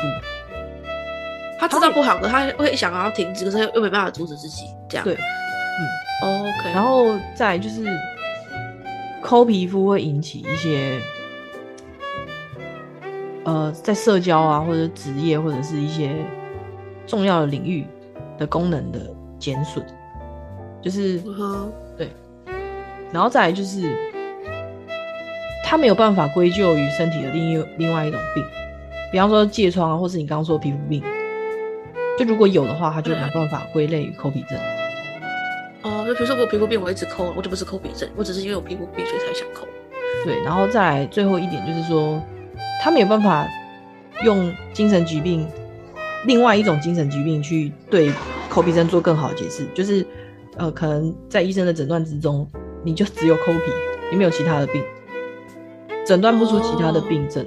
[1.58, 5.04] 他知道不好的，他会想要停止，可是又没办法阻止自己这样。
[5.04, 6.72] 对，嗯，OK。
[6.72, 7.86] 然后再就是
[9.22, 10.98] 抠皮肤会引起一些，
[13.44, 16.16] 呃，在社交啊，或者职业，或者是一些
[17.06, 17.86] 重要的领域
[18.38, 18.98] 的功能的
[19.38, 19.84] 减损，
[20.82, 22.08] 就是嗯对，
[23.12, 23.94] 然后再来就是，
[25.64, 28.44] 他没有办法归咎于身体的另一另外一种病，
[29.12, 31.02] 比方说疥疮啊，或是你刚刚说的皮肤病。
[32.18, 34.58] 就如果有的话，他就没办法归类于抠鼻症。
[35.82, 39.66] 哦，就比如说我皮肤病，我一直抠，我就不是抠鼻症，我只是因为我皮肤病所以才想抠。
[40.26, 42.22] 对，然后再来最后一点就是说，
[42.82, 43.48] 他没有办法
[44.22, 45.48] 用精神疾病
[46.26, 48.12] 另外一种精神疾病去对
[48.50, 50.06] 抠鼻症做更好的解释，就是
[50.60, 52.46] 呃，可能在医生的诊断之中，
[52.84, 53.60] 你就只有抠皮，
[54.10, 54.84] 你没有其他的病，
[56.06, 57.46] 诊断不出其他的病症。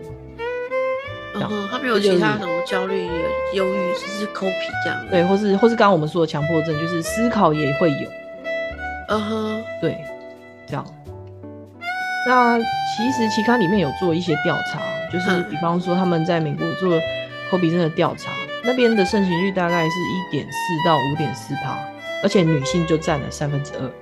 [1.35, 3.07] 然后嗯，他没有其他什么焦虑、
[3.53, 8.09] 忧郁，只是抠皮这样。，对，或是或是刚刚我们说的强迫症，就是思考也会有，
[9.09, 10.03] 嗯哼，对，
[10.65, 10.83] 这样。
[12.27, 14.79] 那其实期刊里面有做一些调查，
[15.11, 16.99] 就是嗯比方说他们在美国做
[17.51, 18.31] 抠鼻症的调查，
[18.63, 21.77] 那边的盛行率大概是一点四到五点四趴，
[22.23, 23.93] 而且女性就占了三分之二，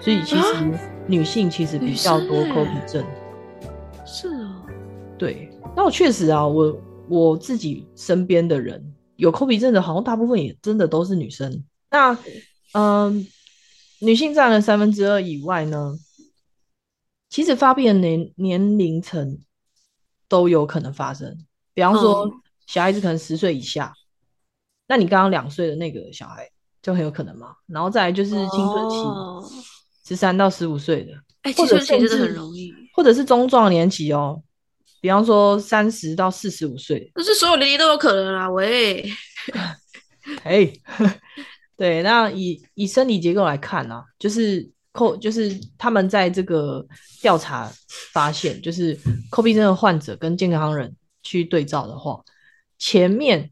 [0.00, 3.06] 所以其实啊女性其实比较多女生欸抠鼻症。
[4.06, 4.62] 是啊。
[5.18, 11.64] 对，那我确实啊，我我自己身边的人有抠鼻症的，好像大部分也真的都是女生。
[11.90, 12.16] 那
[12.72, 13.26] 嗯、
[14.00, 15.94] 女性占了三分之二以外呢，
[17.28, 19.38] 其实发病的年年龄层
[20.28, 21.36] 都有可能发生。
[21.74, 22.32] 比方说，嗯
[22.66, 23.92] 小孩子可能十岁以下，
[24.86, 26.48] 那你刚刚两岁的那个小孩
[26.82, 27.54] 就很有可能嘛。
[27.66, 29.44] 然后再来就是青春期，哦
[30.06, 31.12] 十三、到十五岁的，
[31.42, 34.42] 哎，青春期真的很容易，或者是中壮年期哦。
[35.00, 38.50] 比方说三十到四十五岁，就是所有年龄都有可能啦。
[38.50, 39.02] 喂，
[40.44, 40.70] 哎，
[41.74, 46.86] 对，那以以生理结构来看啊，就是扣，就是他们在这个
[47.22, 47.72] 调查
[48.12, 48.98] 发现，就是
[49.30, 52.22] 扣闭症的患者跟健康人去对照的话，
[52.78, 53.50] 前面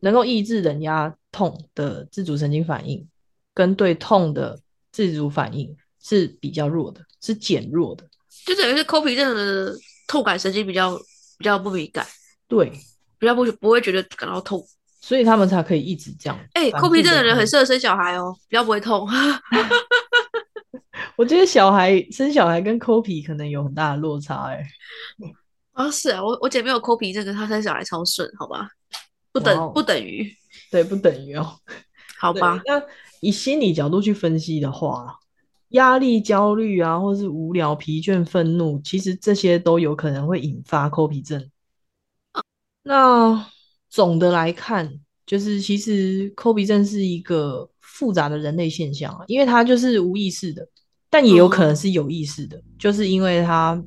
[0.00, 3.06] 能够抑制人压痛的自主神经反应，
[3.54, 4.58] 跟对痛的
[4.92, 8.06] 自主反应是比较弱的，是减弱的。
[8.46, 9.74] 就等于是抠皮症的
[10.06, 10.96] 痛感神经比较
[11.38, 12.06] 比较不敏感，
[12.48, 12.70] 对，
[13.18, 14.64] 比较不不会觉得感到痛。
[15.00, 16.38] 所以他们才可以一直这样。
[16.52, 19.08] 哎，反抠皮症的人很适合生小孩哦，比较不会痛。
[21.16, 24.66] 我觉得小孩生小孩跟抠皮可能有很大的落差、欸，哎。
[25.72, 28.68] 啊，是啊，我我姐没有抠皮症，她生小孩超顺，好吧？
[29.32, 30.30] 不等、不等于，
[30.70, 31.56] 对，不等于哦。
[32.18, 32.62] 好吧？
[32.66, 32.82] 那
[33.20, 35.18] 以心理角度去分析的话，
[35.70, 41.50] 压力、焦虑啊，或是无聊、疲倦、愤怒，其实这些都有可能会引发抠皮症。
[42.82, 43.46] 那
[43.88, 50.66] 总的来看，就是其实抠皮症是一个复杂的人类现象啊，因为它就是无意识的，
[51.08, 53.82] 但也有可能是有意识的，就是因为他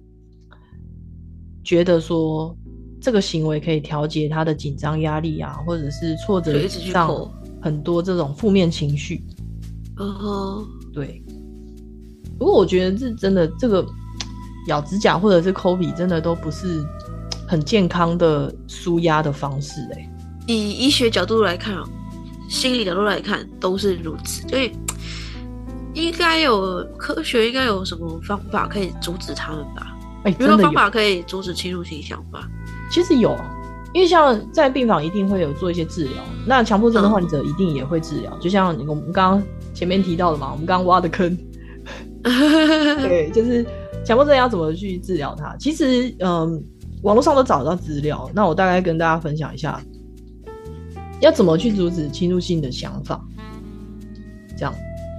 [1.63, 2.55] 觉得说
[3.03, 7.13] 这个行为可以调节他的紧张、压力啊，或者是挫折上
[7.61, 9.21] 很多这种负面情绪。
[9.99, 11.21] 嗯哼，对，
[12.39, 13.85] 不过我觉得这真的这个
[14.69, 16.81] 咬指甲或者是抠鼻，真的都不是
[17.45, 20.09] 很健康的舒压的方式、欸。
[20.47, 21.77] 以医学角度来看，
[22.47, 24.71] 心理角度来看都是如此，所以
[25.93, 29.92] 应该有科学应该有什么方法可以阻止他们吧？
[30.23, 32.47] 哎、比如说真的有，方法可以阻止侵入性想法。
[32.89, 33.37] 其实有，
[33.93, 39.43] 因为像在病房一定会有做一些治疗，那强迫症的患者一定也会治疗，就像我们刚刚
[39.73, 41.37] 前面提到的嘛，我们刚刚挖的坑，
[42.23, 43.65] 对，就是
[44.05, 45.55] 强迫症要怎么去治疗它。
[45.57, 46.63] 其实，嗯，
[47.01, 48.29] 网络上都找得到资料。
[48.33, 49.81] 那我大概跟大家分享一下，
[51.19, 53.19] 要怎么去阻止侵入性的想法。
[54.55, 54.73] 这样，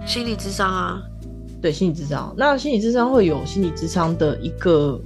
[0.06, 1.02] 心理智商啊，
[1.64, 5.00] 对心理智商，那心理智商会有心理智商的一个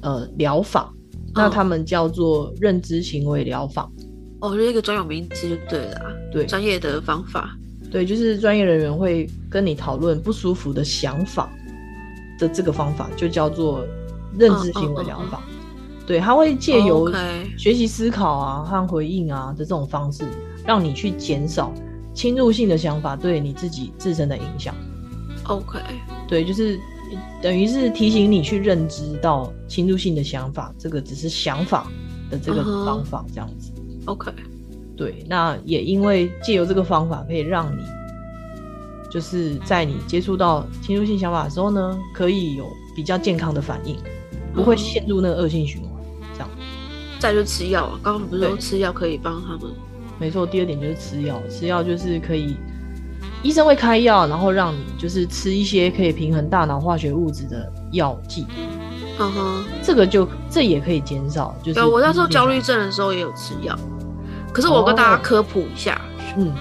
[0.00, 0.92] 呃疗法，
[1.32, 3.88] 那嗯他们叫做认知行为疗法。
[4.40, 7.56] 哦，就是一个专有名词就对了啊，对，专业的方法。
[7.92, 11.48] 对，就是专业人员会跟你讨论不舒服的想法
[12.40, 13.86] 的这个方法，就叫做
[14.36, 15.40] 认知行为疗法。
[16.08, 17.08] 对，他会借由
[17.56, 20.24] 学习思考啊和回应啊的这种方式，
[20.66, 21.72] 让你去减少
[22.12, 24.74] 侵入性的想法对你自己自身的影响。
[25.48, 25.78] OK，
[26.28, 26.78] 对，就是
[27.42, 31.90] 等于是提醒你去认知到侵入性的想法，这个只是想法
[32.30, 33.72] 的这个方法，这样子。
[34.04, 34.30] OK，
[34.96, 37.82] 对，那也因为借由这个方法，可以让你
[39.10, 43.96] 就是在你接触到侵入性想法的时候呢，可以有比较健康的反应，
[44.54, 45.90] 不会嗯陷入那个恶性循环。
[46.34, 46.48] 这样，
[47.18, 49.72] 再就吃药啊，刚刚不是说吃药可以帮他们？
[50.20, 50.46] 没错。
[50.46, 52.56] 第二点就是吃药，吃药就是可以，
[53.42, 58.46] 医生会开药，然后让你就是吃一些可以平衡大脑化学物质的药剂，
[59.18, 63.78] 嗯哼，这个就这也可以减少，就是对，我那时候焦虑，症的时候也有吃药，
[64.52, 66.00] 可是我跟大家哦科普一下，
[66.36, 66.52] 嗯，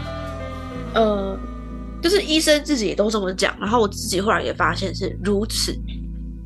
[0.94, 1.38] 呃，
[2.02, 5.78] 就是医生自己也都这么讲，然后我自己后来也发现是如此，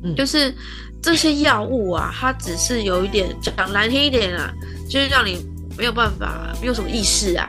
[0.02, 0.14] 嗯。
[0.16, 0.54] 就是
[1.02, 4.52] 这些药物啊，它只是有一点讲难听一点啊，
[4.88, 5.44] 就是让你
[5.76, 7.48] 没有办法没有什么意识啊，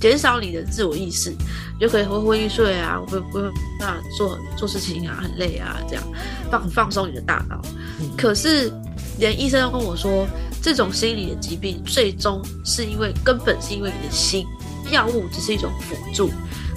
[0.00, 6.04] 减少你的自我意识，你就可以昏昏欲睡啊，不不会那做做事情啊，很累啊，这样
[6.50, 7.60] 放放松你的大脑。
[8.00, 8.72] 嗯可是
[9.18, 10.26] 连医生都跟我说，
[10.62, 14.46] 这种心理的疾病最终是因为根本是因为你的心，
[14.90, 16.30] 药物只是一种辅助，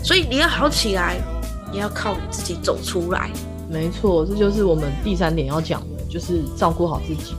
[0.04, 1.18] 所以你要好起来，
[1.72, 3.30] 你要靠你自己走出来。
[3.70, 7.36] 没错，这就是我们第三点要讲的，就是照顾好自己。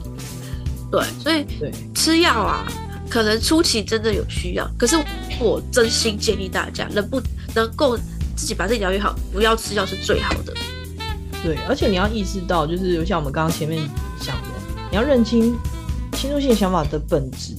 [0.91, 2.65] 对，所以对，吃药啊，
[3.11, 4.95] 可能初期真的有需要，可是
[5.37, 7.21] 我真心建议大家，能不
[7.53, 7.97] 能够
[8.37, 10.53] 自己把自己疗愈好，不要吃药是最好的。
[11.43, 13.83] 对，而且你要意识到，就是像我们刚刚前面
[14.21, 14.47] 讲的，
[14.89, 15.53] 你要认清
[16.13, 17.53] 侵入性想法的本质，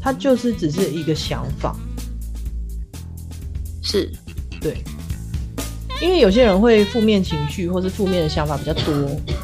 [0.00, 1.76] 它就是只是一个想法。
[3.82, 4.10] 是，
[4.58, 4.82] 对，
[6.00, 8.94] 因为有些人会负面情绪或是负面的想法比较多，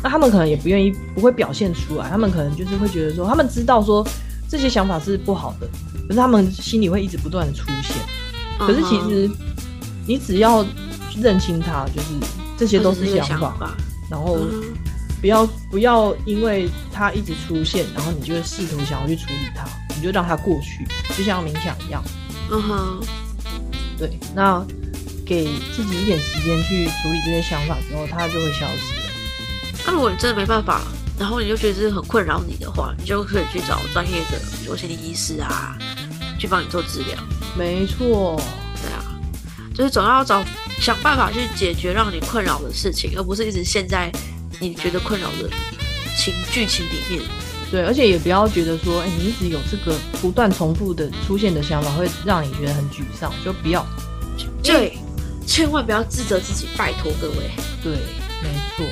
[0.03, 4.07] 那他们可能也不愿意，不会表现出来，他们可能就是会觉得说，他们知道说
[4.55, 5.69] 这些想法是不好的，
[6.07, 7.97] 可是他们心里会一直不断的出现。
[8.57, 9.29] 可是其实
[10.07, 10.65] 你只要
[11.21, 12.09] 认清它，就是
[12.57, 13.77] 这些都是想法，法。
[14.09, 14.39] 然后
[15.21, 20.87] 不要不要因为它一直出现，然后你就会试图想要去处理它，你就让它过去，
[21.19, 22.01] 就像冥想一样。
[22.53, 23.01] 嗯哼，
[23.99, 24.65] 对，那
[25.27, 29.07] 给自己一点时间去处理这些想法之后，它就会消失了。
[29.85, 30.81] 那如果你真的没办法，
[31.19, 35.79] 然后你就觉得这是很困扰你的话，你就可以去找专业的，比如心理医师啊，
[36.39, 37.17] 去帮你做治疗。
[37.57, 38.41] 没错，
[38.83, 39.05] 对啊，
[39.75, 40.45] 就是总要找
[40.81, 44.11] 想办法去解决让你困扰的事情，而不是一直陷在
[44.61, 45.49] 你觉得困扰的
[46.17, 47.23] 情剧情里面。
[47.71, 53.85] 对，而且也不要觉得说，哎、你一直有这个不断重复的出现的想法，会让你觉得很沮丧，就不要。
[54.63, 54.99] 对，
[55.47, 57.51] 千万不要自责自己，拜托各位，
[57.83, 57.93] 对，
[58.43, 58.87] 没错，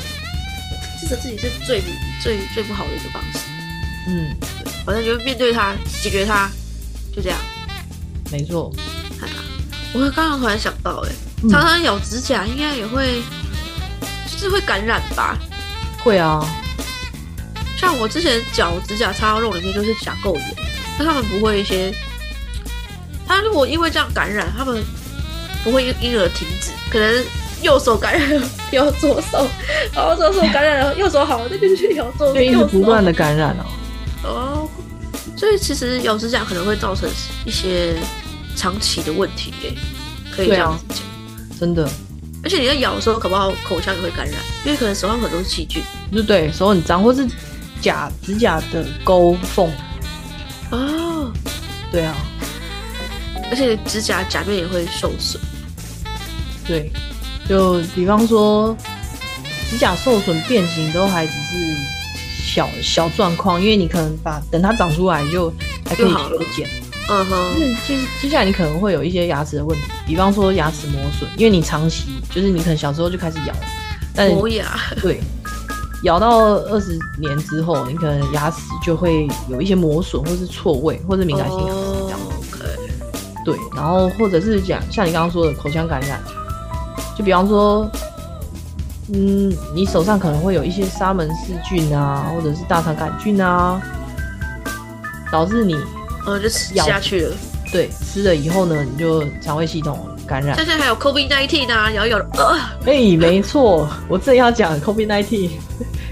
[1.16, 1.82] 自己是最
[2.22, 3.38] 最最不好的一个方式。
[4.08, 4.34] 嗯，
[4.84, 6.50] 反正就面对他，解决他，
[7.14, 7.38] 就这样。
[8.30, 8.72] 没错，
[9.20, 9.34] 哎呀，
[9.92, 13.22] 我刚刚突然想到、哎、嗯常常咬指甲应该也会，
[14.26, 15.38] 就是会感染吧？
[16.02, 16.44] 会啊，
[17.76, 20.54] 像我之前脚指甲插到肉里面就是甲垢炎，
[20.98, 21.94] 但他们不会一些，
[23.28, 24.82] 他如果因为这样感染，他们
[25.62, 27.24] 不会因因而停止，可能
[27.62, 29.48] 右手感染了咬左手，
[29.94, 32.64] 然后左手感染了右手好了，那就去咬左就一直。
[32.64, 33.64] 不断的感染哦。
[34.24, 34.68] 哦，
[35.36, 37.08] 所以其实咬指甲可能会造成
[37.44, 37.94] 一些
[38.54, 39.72] 长期的问题耶，
[40.30, 41.58] 可以这对啊样子讲。
[41.58, 41.88] 真的，
[42.42, 44.34] 而且你在咬的时候，搞不好口腔也会感染，
[44.64, 45.82] 因为可能手上很多细菌。
[46.12, 47.26] 就对手很脏，或是
[47.80, 49.70] 甲指甲的沟缝，
[50.70, 51.32] 哦，
[51.90, 52.14] 对啊，
[53.50, 55.40] 而且指甲甲面也会受损。
[56.66, 56.92] 对，
[57.48, 58.76] 就比方说
[59.70, 61.76] 指甲受损、变形都还只是
[62.44, 65.52] 小小状况，因为你可能把等它长出来就
[65.86, 66.14] 还可以
[66.54, 66.68] 剪。
[67.08, 73.54] 嗯哼，是，接接下来你可能会有一些牙齿的问题，比方说牙齿磨损，因为你长期就是你可能小时候就开始咬，
[74.14, 74.78] 但磨牙。
[75.02, 75.20] 对，
[76.04, 82.20] 咬到二十年之后，你可能牙齿就会有一些磨损，或是错位，或是敏感性牙齿这样。
[82.20, 82.64] 哦，OK，
[83.44, 86.22] 对，然后或者是讲像你刚刚说的口腔感染，
[87.16, 87.90] 就比方说，
[89.12, 93.80] 嗯，你手上可能会有一些沙门氏菌啊，或者是大肠杆菌啊，
[95.30, 95.76] 导致你
[96.26, 97.34] 呃，就吃咬下去了。
[97.72, 100.64] 对吃了以后呢，你就肠胃系统感染像。
[100.64, 105.50] 现在还有 COVID 19啊，咬一咬了，呃，哎、没错，我正要讲 COVID 1 9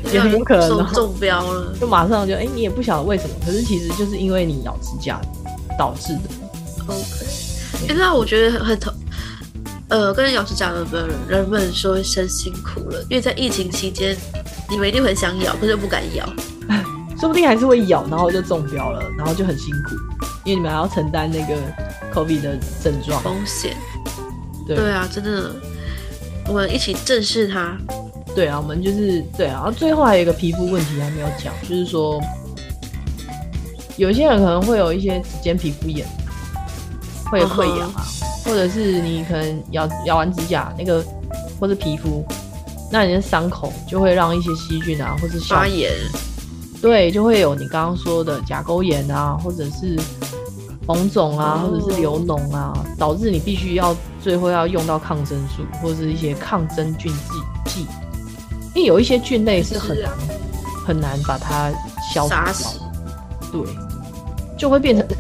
[0.11, 1.75] 也很有可能哦中中标了。
[1.79, 5.21] 就马上就哎、你也不晓得为什么，可是其实就是因为你咬指甲
[5.79, 6.21] 导致的。
[6.87, 7.27] OK，
[7.91, 8.79] 哎、那我觉得很很
[9.91, 14.17] 呃，跟咬指甲的人人们说一声辛苦了，因为在疫情期间，
[14.69, 16.29] 你们一定很想咬，可是又不敢咬。
[17.19, 19.95] 说不定还是会咬，然后就中标了，然后就很辛苦，
[20.45, 21.55] 因为你们还要承担那个
[22.15, 23.77] COVID 的症状风险。
[24.67, 25.51] 对对啊，真的，
[26.47, 27.77] 我们一起正视它。
[28.35, 32.19] 对啊，我们就是对啊，然后最后还有一个皮肤问题还没有讲，就是说，
[33.97, 36.07] 有些人可能会有一些指尖皮肤炎，
[37.31, 38.07] 会有溃疡啊，
[38.45, 41.05] 或者是你可能咬咬完指甲那个
[41.59, 42.25] 或者皮肤，
[42.91, 45.93] 那你的伤口就会让一些细菌啊，或是小发炎，
[46.81, 49.99] 对，就会有你刚刚说的甲沟炎啊，或者是
[50.87, 51.69] 红肿啊，哦。
[51.69, 57.71] 或者是流脓啊，导致你必须要最后要用到抗生素或者是一些抗真菌剂。
[57.71, 57.87] 剂，
[58.75, 60.11] 因为有一些菌类是很难
[60.87, 61.71] 很难把它
[62.13, 62.81] 消杀死。
[63.53, 63.61] 对，
[64.57, 65.07] 就会变成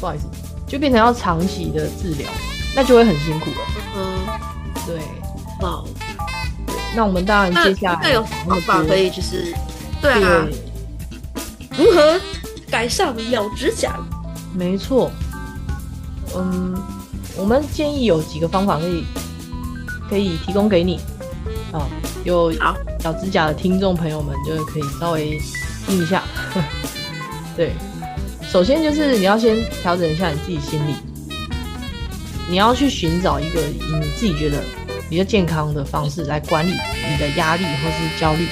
[0.00, 0.24] 不好意思，
[0.66, 2.28] 就变成要长期的治疗，
[2.74, 3.56] 那就会很辛苦了。
[3.96, 4.18] 嗯，
[4.86, 5.00] 对，
[5.60, 5.82] 哇，
[6.94, 9.54] 那我们当然接下来那有方法可以就是，
[10.00, 10.46] 对啊，
[11.78, 12.20] 如何
[12.70, 13.96] 改善咬指甲？
[14.54, 15.10] 没错，
[16.34, 16.74] 嗯，
[17.36, 19.04] 我们建议有几个方法可以
[20.08, 21.00] 可以提供给你。
[21.72, 21.86] 啊，
[22.24, 22.76] 有好。
[23.04, 25.38] 咬指甲的听众朋友们就可以稍微
[25.86, 26.24] 听一下。
[27.56, 27.72] 对，
[28.56, 30.94] 首先就是你要先调整一下你自己心理，
[32.48, 34.62] 你要去寻找一个以你自己觉得
[35.10, 38.48] 比较健康的方式来管理你的压力或是焦虑。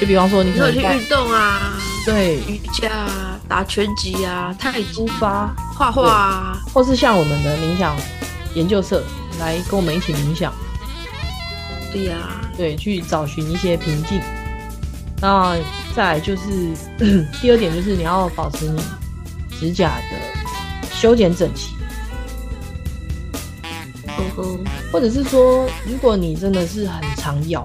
[0.00, 1.74] 就比方说，你你可以去运动啊，
[2.04, 2.38] 对。
[2.48, 7.96] 瑜伽啊，打拳击啊，太极出、发，画画啊，或是像我们的冥想
[8.56, 9.04] 研究社
[9.38, 10.52] 来跟我们一起冥想，
[11.92, 12.16] 对呀、
[12.56, 14.20] 对，去找寻一些平静。
[15.22, 15.56] 那
[15.94, 16.42] 再来就是
[17.40, 18.82] 第二点，就是你要保持你
[19.58, 21.74] 指甲的修剪整齐，
[24.06, 24.58] 嗯哼，
[24.92, 27.64] 或者是说，如果你真的是很常咬，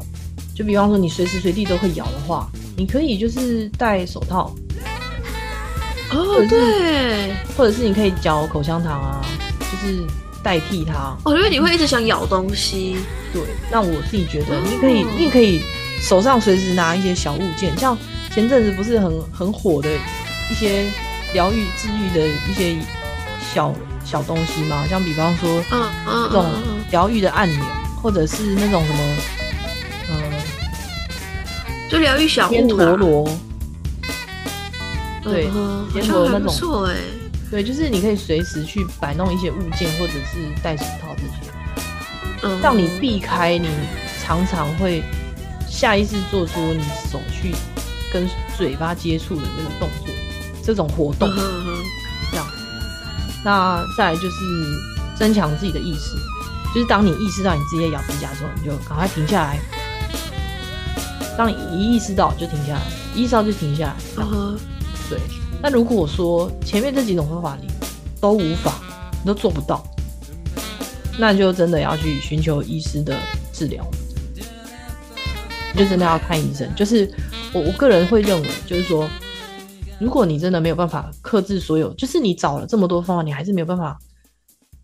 [0.56, 4.54] 就比方说你随时随地都会咬的话，你可以就是戴手套，
[6.12, 9.26] 哦，对，或者是你可以嚼口香糖啊，
[9.60, 10.04] 就是
[10.44, 11.16] 代替它。
[11.24, 12.98] 哦，因为你会一直想咬东西，
[13.34, 15.62] 对，那我自己觉得，你可以，你也可以
[16.02, 17.98] 手上随时拿一些小物件，像
[18.34, 19.90] 前阵子不是很很火的
[20.50, 20.86] 一些
[21.34, 22.76] 疗愈、治愈的一些
[23.54, 23.74] 小
[24.04, 24.86] 小东西嘛？
[24.90, 26.46] 像比方说嗯嗯这种
[26.92, 27.66] 疗愈的按钮，
[28.02, 29.16] 或者是那种什么，
[30.10, 30.22] 嗯、
[31.90, 33.30] 就疗愈小天，陀螺，
[35.24, 35.50] 对
[35.92, 36.48] 天陀那种。
[36.48, 36.96] 错哎，
[37.52, 41.52] 对，就是你可以随时去摆弄一些物件，或者是戴手套这些。
[42.42, 43.68] 嗯，让你避开你
[44.24, 45.04] 常常会
[45.68, 47.54] 下意识做出你手去
[48.14, 50.16] 跟嘴巴接触的那个动作，
[50.70, 51.84] 这种活动嗯
[52.30, 52.46] 这样。
[53.44, 54.36] 那再来就是
[55.18, 56.16] 增强自己的意识，
[56.76, 59.60] 就是当你意识到你自己在咬指甲的时候，你就赶快停下来。
[61.36, 62.82] 当你一意识到就停下来，
[63.16, 63.96] 一意识到就停下来。
[65.10, 65.18] 对。
[65.60, 67.68] 那如果说前面这几种方法你
[68.22, 68.76] 都无法，
[69.24, 69.84] 你都做不到，
[71.18, 73.18] 那就真的要去寻求医师的
[73.52, 73.84] 治疗，
[75.76, 76.70] 就真的要看医生。
[76.76, 77.12] 就是
[77.52, 79.10] 我我个人会认为，就是说，
[80.00, 84.00] 如果你真的没有办法克制所有，就是你找了这么多方法，你还是没有办法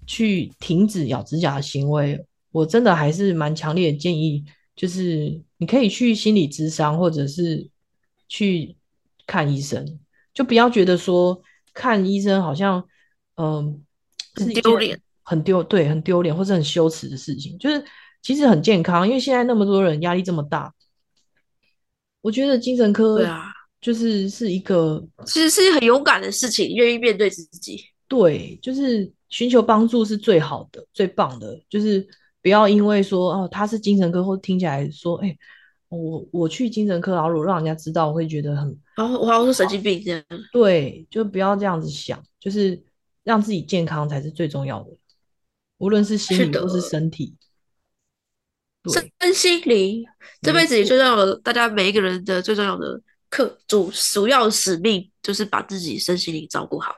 [0.05, 4.43] 去停止咬指甲的行为，我真的还是蛮强烈的建议，
[4.76, 7.70] 就是你可以去心理咨商，或者是
[8.28, 8.76] 去
[9.26, 9.99] 看医生，
[10.34, 11.41] 就不要觉得说
[11.74, 12.84] 看医生好像
[13.38, 13.84] 嗯、
[14.38, 17.84] 是很一件丢脸，很丢对，很丢脸或者很羞耻的事情，就是
[18.22, 20.74] 其实很健康，因为现在那么多人压力这么大，
[22.22, 23.51] 我觉得精神科对啊，
[23.86, 27.86] 就是是一个其实是很勇敢的事情，愿意面对自己。
[28.07, 32.03] 对，就是寻求帮助是最好的、最棒的，就是
[32.41, 35.38] 不要因为说哦他是精神科，或听起来说哎、
[35.89, 42.81] 我我去精神科，然后如果让人家知道，我会觉得很然后我好像是神经病这样，对，就不要这样子想，就是
[43.23, 44.89] 让自己健康才是最重要的，
[45.77, 47.36] 无论是心理或是身体。
[48.81, 50.03] 对，身心灵
[50.41, 52.99] 这辈子也最重要的，大家每一个人的最重要的
[53.30, 56.95] 课主主要使命就是把自己身心灵照顾好。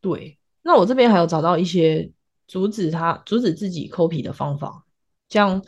[0.00, 2.10] 对，那我这边还有找到一些
[2.48, 4.84] 阻止他阻止自己抠皮的方法，
[5.28, 5.62] 像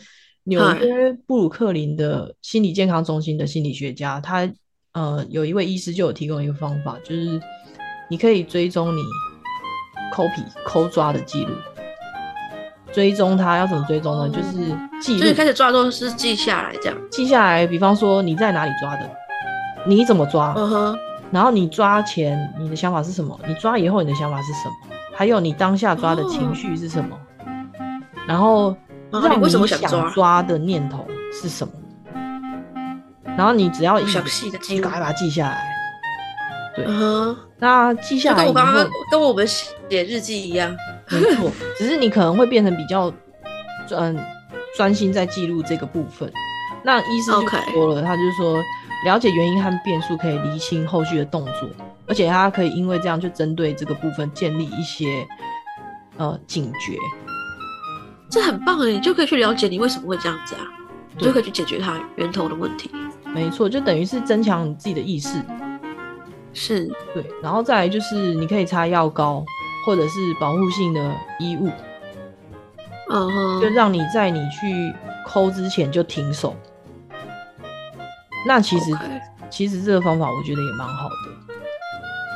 [0.44, 4.50] 纽约布鲁克林的心理健康中心的心理学家，他
[4.92, 7.40] 呃有一位医师就有提供一个方法，就是
[8.10, 9.00] 你可以追踪你
[10.12, 11.54] 抠皮抠抓的记录，
[12.92, 14.28] 追踪他要怎么追踪呢？
[14.28, 14.58] 就是
[15.00, 16.98] 记录就是开始抓都是记下来这样。
[17.10, 19.08] 记下来，比方说你在哪里抓的，
[19.86, 20.98] 你怎么抓，嗯哼，
[21.30, 23.38] 然后你抓前你的想法是什么？
[23.46, 24.74] 你抓以后你的想法是什么？
[25.14, 27.16] 还有你当下抓的情绪是什么？
[28.26, 28.76] 然后
[29.10, 31.72] 让你为什么想想抓抓的念头是什么，
[33.36, 35.68] 然后你只要一详细的记赶快把它记下来。
[36.74, 40.74] 对嗯，那记下来，跟我刚刚跟我们写日记一样。
[41.10, 43.12] 没错，只是你可能会变成比较
[43.86, 44.16] 专
[44.74, 46.32] 专心在记录这个部分。
[46.82, 48.58] 那医生就说了他就说
[49.04, 51.68] 了解原因和变数可以厘清后续的动作，
[52.06, 55.26] 而且他可以因为这样就针对这个部分建立一些
[56.16, 56.96] 呃警觉。
[58.30, 60.62] 这很棒哎，你就可以去了解你为什么会这样子啊，
[61.16, 62.90] 你就可以去解决它源头的问题。
[63.34, 65.42] 没错，就等于是增强你自己的意识。
[66.54, 69.44] 是，对，然后再来就是你可以擦药膏
[69.84, 71.70] 或者是保护性的衣物，
[73.10, 74.94] 嗯就，让你在你去
[75.26, 76.54] 抠之前就停手。
[78.46, 78.90] 那其实
[79.50, 81.14] 其实这个方法我觉得也蛮好的。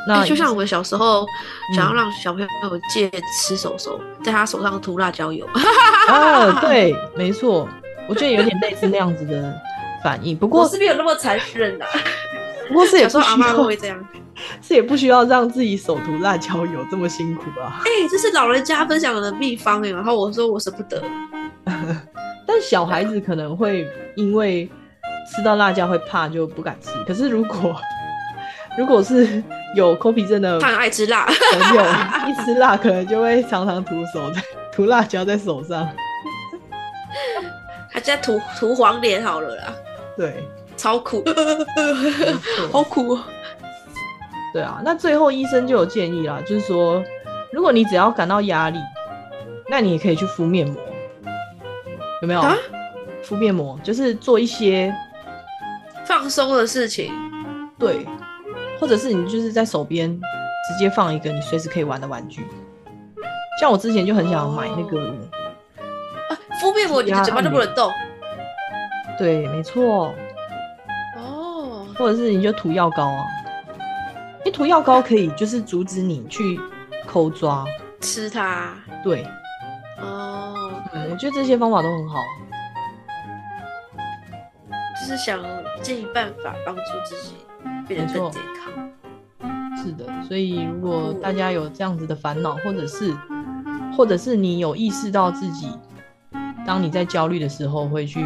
[0.08, 1.26] 那欸就像我们小时候
[1.74, 2.48] 想要嗯让小朋友
[2.92, 5.44] 戒吃手手，在他手上涂辣椒油。
[6.08, 7.68] 啊，对，没错，
[8.08, 9.52] 我觉得有点类似那样子的
[10.04, 10.36] 反应。
[10.36, 11.84] 不过我是没有那么残忍的、
[12.68, 14.06] 不过是也小时候阿妈都不需要，会这样。
[14.62, 17.80] 是也不需要让自己手涂辣椒油这么辛苦啊。
[17.80, 21.02] 哎、这是老人家分享的秘方哎，然后我说我舍不得。
[22.46, 23.84] 但小孩子可能会
[24.14, 24.70] 因为
[25.28, 26.90] 吃到辣椒会怕，就不敢吃。
[27.04, 27.74] 可是如果
[28.78, 29.42] 如果是
[29.74, 31.82] 有口皮症的他很爱吃辣，朋友，
[32.28, 35.88] 一吃辣可能就会常常涂手在涂辣椒在手上。
[37.90, 39.74] 还在涂涂黄脸好了啦，
[40.16, 40.44] 对，
[40.76, 41.24] 超苦，
[42.70, 43.24] 好苦哦。
[44.52, 44.80] 对啊。
[44.84, 47.02] 那最后医生就有建议啦，就是说，
[47.52, 48.78] 如果你只要感到压力，
[49.70, 50.76] 那你也可以去敷面膜，
[52.22, 52.40] 有没有？
[52.40, 52.54] 啊
[53.22, 54.94] 敷面膜就是做一些
[56.18, 57.12] 放松的事情，
[57.78, 58.06] 对，
[58.80, 60.10] 或者是你就是在手边
[60.66, 62.42] 直接放一个你随时可以玩的玩具。
[63.60, 64.98] 像我之前就很想买那个，
[66.30, 67.92] 啊，敷面膜你的嘴巴都不能动。
[69.18, 70.14] 对，没错，
[71.18, 73.22] 哦，或者是你就涂药膏啊，
[74.38, 76.58] 因为涂药膏可以就是阻止你去
[77.06, 77.62] 抠抓，
[78.00, 78.72] 吃它。
[79.04, 79.22] 对，
[80.00, 80.54] 哦，
[80.94, 82.18] 嗯，我觉得这些方法都很好。
[85.06, 85.40] 就是想
[85.80, 87.36] 尽办法帮助自己
[87.86, 88.90] 变得更健康。
[89.76, 93.16] 是的，所以如果大家有这样子的烦恼，或者是
[93.96, 95.70] 或者是你有意识到自己，
[96.66, 98.20] 当你在焦虑的时候会去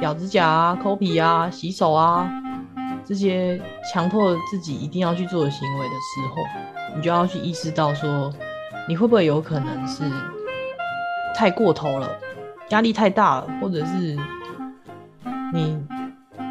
[0.00, 2.26] 咬指甲啊、抠皮啊、洗手啊
[3.04, 3.60] 这些
[3.92, 8.32] 强迫自己一定要去做的行为的时候，你就要去意识到说，
[8.88, 10.02] 你会不会有可能是
[11.34, 12.08] 太过头了，
[12.70, 14.16] 压力太大了，或者是
[15.52, 15.78] 你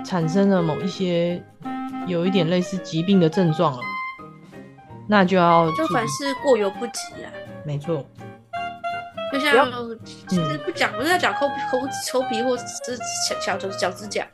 [0.05, 1.41] 产生了某一些
[2.07, 3.79] 有一点类似疾病的症状了。
[5.07, 7.31] 那就要就凡事过犹不及啊。
[7.63, 8.05] 没错，
[9.31, 9.67] 就像
[10.27, 11.79] 其实不讲，不是在讲抠抠
[12.11, 12.95] 抠皮或者是
[13.27, 14.25] 小小脚脚指甲，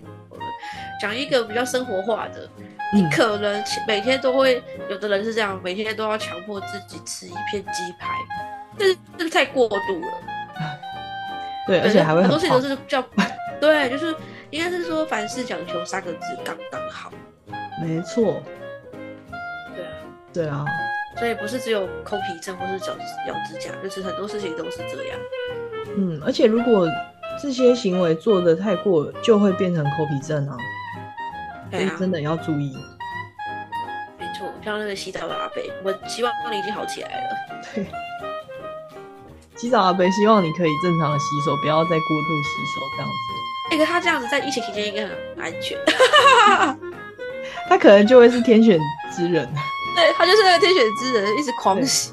[1.02, 2.48] 讲一个比较生活化的。
[2.94, 8.10] 你嗯可能每天都会，有的人是这样，每天都要强迫自己吃一片鸡排，
[8.78, 10.12] 但是这个太过度了。
[11.68, 12.68] 对，而且还会很多事情都。
[12.68, 13.02] 是叫，
[13.62, 14.14] 对，就是
[14.52, 17.12] 应该是说凡事讲求三个字刚刚好。
[17.82, 18.44] 没错，
[19.74, 19.92] 对啊，
[20.34, 20.66] 对啊，
[21.18, 22.98] 所以不是只有抠皮症或是咬
[23.28, 25.20] 咬指甲，就是很多事情都是这样。
[25.98, 26.88] 嗯，而且如果
[27.42, 30.58] 这些行为做的太过，就会变成抠皮症啊，
[31.72, 32.76] 所以真的要注意。
[34.20, 37.36] 没错，像那个洗澡的阿北，我希望你已经好起来了。
[37.74, 37.86] 对，
[39.56, 43.14] 洗澡阿伯希望你可以正常的洗手，不要再过度洗手这样子，
[43.72, 45.78] 那个他这样子在疫情期间应该很安全。
[47.68, 48.78] 他可能就会是天选
[49.10, 49.48] 之人。
[49.96, 52.12] 对他就是那个天选之人，一直狂洗。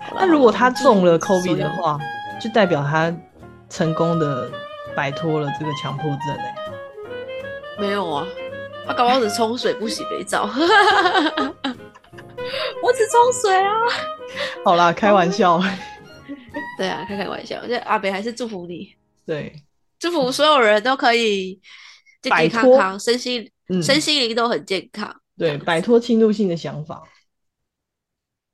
[0.00, 1.98] 好啦 那如果他中了好啦 COVID 的，话，
[2.40, 3.14] 就代表他
[3.68, 4.50] 成功的
[4.94, 6.54] 摆脱了这个强迫症哎、
[7.78, 8.26] 没有啊，
[8.86, 10.48] 他搞不好只冲水不洗肥皂。
[12.82, 13.72] 我只冲水啊。
[14.64, 15.62] 好啦，开玩笑。
[16.80, 17.60] 对啊，开开玩笑。
[17.66, 19.54] 这阿北还是祝福你，对，
[19.98, 21.60] 祝福所有人都可以
[22.22, 25.14] 健健康康，身心、嗯身心灵都很健康。
[25.36, 27.06] 对，摆脱侵入性的想法。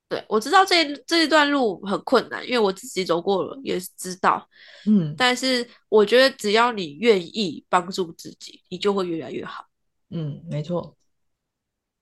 [0.09, 4.45] 对，我知道这这一段路很困难，因为我自己走过了，也知道。
[4.89, 9.67] 嗯但是我觉得只要你愿意帮助自己，你就会越来越好。
[10.11, 10.97] 嗯，没错。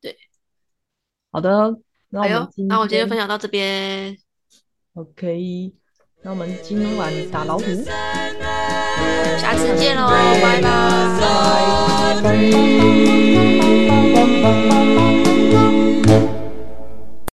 [0.00, 0.16] 对，
[1.30, 4.16] 好的，那我那我今天分享到这边
[4.94, 5.74] ，OK，
[6.26, 7.64] 那我们今晚打老虎，
[9.38, 10.62] 下次见喽，拜拜。
[12.22, 12.30] 拜拜。